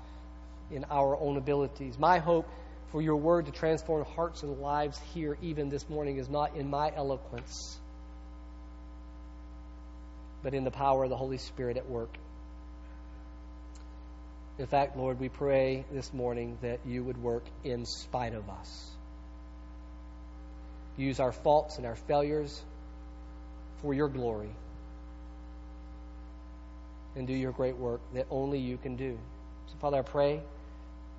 in 0.70 0.84
our 0.90 1.16
own 1.16 1.36
abilities. 1.36 1.98
My 1.98 2.18
hope 2.18 2.48
for 2.94 3.02
your 3.02 3.16
word 3.16 3.46
to 3.46 3.50
transform 3.50 4.04
hearts 4.04 4.44
and 4.44 4.60
lives 4.60 5.00
here, 5.12 5.36
even 5.42 5.68
this 5.68 5.88
morning, 5.88 6.18
is 6.18 6.28
not 6.28 6.54
in 6.54 6.70
my 6.70 6.92
eloquence, 6.94 7.76
but 10.44 10.54
in 10.54 10.62
the 10.62 10.70
power 10.70 11.02
of 11.02 11.10
the 11.10 11.16
Holy 11.16 11.38
Spirit 11.38 11.76
at 11.76 11.90
work. 11.90 12.16
In 14.60 14.66
fact, 14.68 14.96
Lord, 14.96 15.18
we 15.18 15.28
pray 15.28 15.84
this 15.90 16.14
morning 16.14 16.56
that 16.62 16.78
you 16.86 17.02
would 17.02 17.20
work 17.20 17.42
in 17.64 17.84
spite 17.84 18.32
of 18.32 18.48
us. 18.48 18.92
Use 20.96 21.18
our 21.18 21.32
faults 21.32 21.78
and 21.78 21.86
our 21.86 21.96
failures 21.96 22.62
for 23.82 23.92
your 23.92 24.08
glory. 24.08 24.54
And 27.16 27.26
do 27.26 27.34
your 27.34 27.50
great 27.50 27.76
work 27.76 28.02
that 28.14 28.28
only 28.30 28.60
you 28.60 28.76
can 28.76 28.94
do. 28.94 29.18
So, 29.66 29.74
Father, 29.80 29.96
I 29.96 30.02
pray 30.02 30.40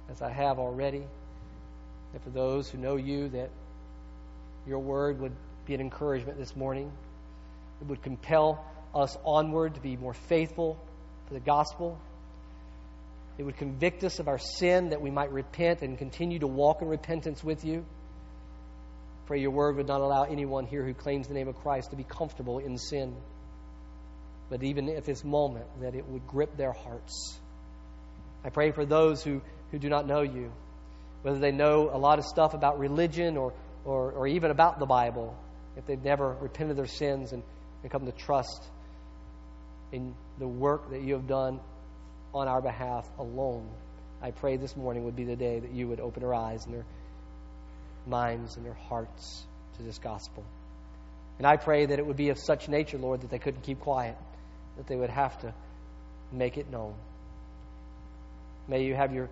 as 0.10 0.22
I 0.22 0.32
have 0.32 0.58
already. 0.58 1.04
And 2.16 2.24
for 2.24 2.32
those 2.32 2.68
who 2.70 2.80
know 2.80 2.96
you, 2.96 3.30
that 3.30 3.52
your 4.66 4.80
word 4.80 5.20
would 5.20 5.34
be 5.68 5.76
an 5.76 5.82
encouragement 5.82 6.40
this 6.40 6.56
morning. 6.56 6.92
It 7.82 7.88
would 7.88 8.02
compel 8.02 8.66
us 8.96 9.16
onward 9.24 9.76
to 9.76 9.82
be 9.82 9.98
more 9.98 10.14
faithful 10.14 10.80
to 11.28 11.34
the 11.36 11.40
gospel. 11.40 12.00
It 13.38 13.44
would 13.44 13.58
convict 13.58 14.04
us 14.04 14.20
of 14.20 14.28
our 14.28 14.40
sin 14.40 14.90
that 14.90 15.02
we 15.02 15.12
might 15.12 15.32
repent 15.32 15.82
and 15.82 15.98
continue 15.98 16.40
to 16.40 16.48
walk 16.48 16.82
in 16.82 16.88
repentance 16.88 17.44
with 17.44 17.64
you. 17.64 17.86
Pray 19.28 19.42
your 19.42 19.52
word 19.52 19.76
would 19.76 19.88
not 19.88 20.02
allow 20.02 20.24
anyone 20.24 20.66
here 20.66 20.84
who 20.84 20.94
claims 20.96 21.28
the 21.28 21.36
name 21.36 21.48
of 21.48 21.56
Christ 21.58 21.92
to 21.92 21.96
be 21.96 22.06
comfortable 22.06 22.60
in 22.60 22.78
sin. 22.78 23.14
But 24.50 24.64
even 24.64 24.90
at 24.90 25.04
this 25.04 25.24
moment, 25.24 25.66
that 25.82 25.94
it 25.94 26.08
would 26.08 26.26
grip 26.26 26.58
their 26.58 26.72
hearts 26.72 27.38
I 28.46 28.50
pray 28.50 28.70
for 28.72 28.86
those 28.86 29.24
who, 29.24 29.42
who 29.72 29.80
do 29.80 29.90
not 29.90 30.06
know 30.06 30.22
you, 30.22 30.52
whether 31.26 31.40
they 31.40 31.52
know 31.52 31.90
a 31.92 31.98
lot 31.98 32.20
of 32.20 32.26
stuff 32.26 32.54
about 32.54 32.78
religion 32.78 33.36
or, 33.36 33.52
or, 33.84 34.12
or 34.12 34.28
even 34.28 34.52
about 34.52 34.78
the 34.78 34.86
Bible, 34.86 35.36
if 35.76 35.84
they've 35.88 36.04
never 36.04 36.38
repented 36.40 36.70
of 36.70 36.78
their 36.78 36.86
sins 36.86 37.32
and, 37.34 37.42
and 37.82 37.92
come 37.92 38.06
to 38.06 38.12
trust 38.12 38.64
in 39.92 40.14
the 40.38 40.48
work 40.48 40.92
that 40.92 41.02
you 41.02 41.14
have 41.14 41.26
done 41.28 41.60
on 42.32 42.48
our 42.48 42.62
behalf 42.62 43.10
alone. 43.18 43.68
I 44.22 44.30
pray 44.30 44.58
this 44.58 44.78
morning 44.78 45.06
would 45.06 45.16
be 45.16 45.24
the 45.24 45.36
day 45.36 45.58
that 45.58 45.72
you 45.72 45.88
would 45.88 46.00
open 46.00 46.22
their 46.22 46.36
eyes 46.36 46.64
and 46.66 46.76
their 46.76 46.86
minds 48.06 48.56
and 48.56 48.64
their 48.64 48.78
hearts 48.88 49.46
to 49.78 49.84
this 49.84 49.98
gospel. 49.98 50.44
And 51.40 51.48
I 51.48 51.58
pray 51.58 51.88
that 51.88 51.98
it 51.98 52.06
would 52.06 52.18
be 52.18 52.30
of 52.30 52.38
such 52.38 52.70
nature, 52.70 53.00
Lord, 53.00 53.22
that 53.22 53.32
they 53.32 53.40
couldn't 53.40 53.64
keep 53.64 53.80
quiet, 53.80 54.16
that 54.78 54.86
they 54.86 54.96
would 54.96 55.10
have 55.10 55.40
to 55.40 55.56
make 56.32 56.60
it 56.60 56.70
known. 56.70 56.94
May 58.68 58.84
you 58.84 58.94
have 58.94 59.12
your, 59.12 59.28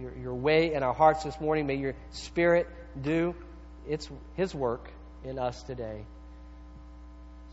your, 0.00 0.16
your 0.16 0.34
way 0.34 0.74
in 0.74 0.82
our 0.82 0.94
hearts 0.94 1.24
this 1.24 1.40
morning. 1.40 1.66
May 1.66 1.76
your 1.76 1.94
Spirit 2.10 2.68
do 3.00 3.34
its, 3.88 4.08
His 4.34 4.54
work 4.54 4.90
in 5.24 5.38
us 5.38 5.62
today. 5.62 6.04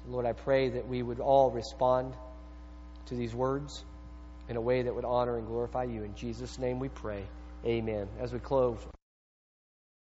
So 0.04 0.12
Lord, 0.12 0.26
I 0.26 0.34
pray 0.34 0.70
that 0.70 0.88
we 0.88 1.02
would 1.02 1.20
all 1.20 1.52
respond 1.52 2.14
to 3.08 3.16
these 3.16 3.34
words 3.34 3.84
in 4.50 4.58
a 4.58 4.62
way 4.62 4.82
that 4.82 4.94
would 4.94 5.06
honor 5.06 5.38
and 5.38 5.48
glorify 5.48 5.84
you. 5.84 6.04
In 6.04 6.16
Jesus' 6.16 6.60
name 6.60 6.80
we 6.80 6.90
pray. 6.90 7.24
Amen. 7.66 8.08
As 8.20 8.34
we 8.34 8.40
close, 8.40 8.78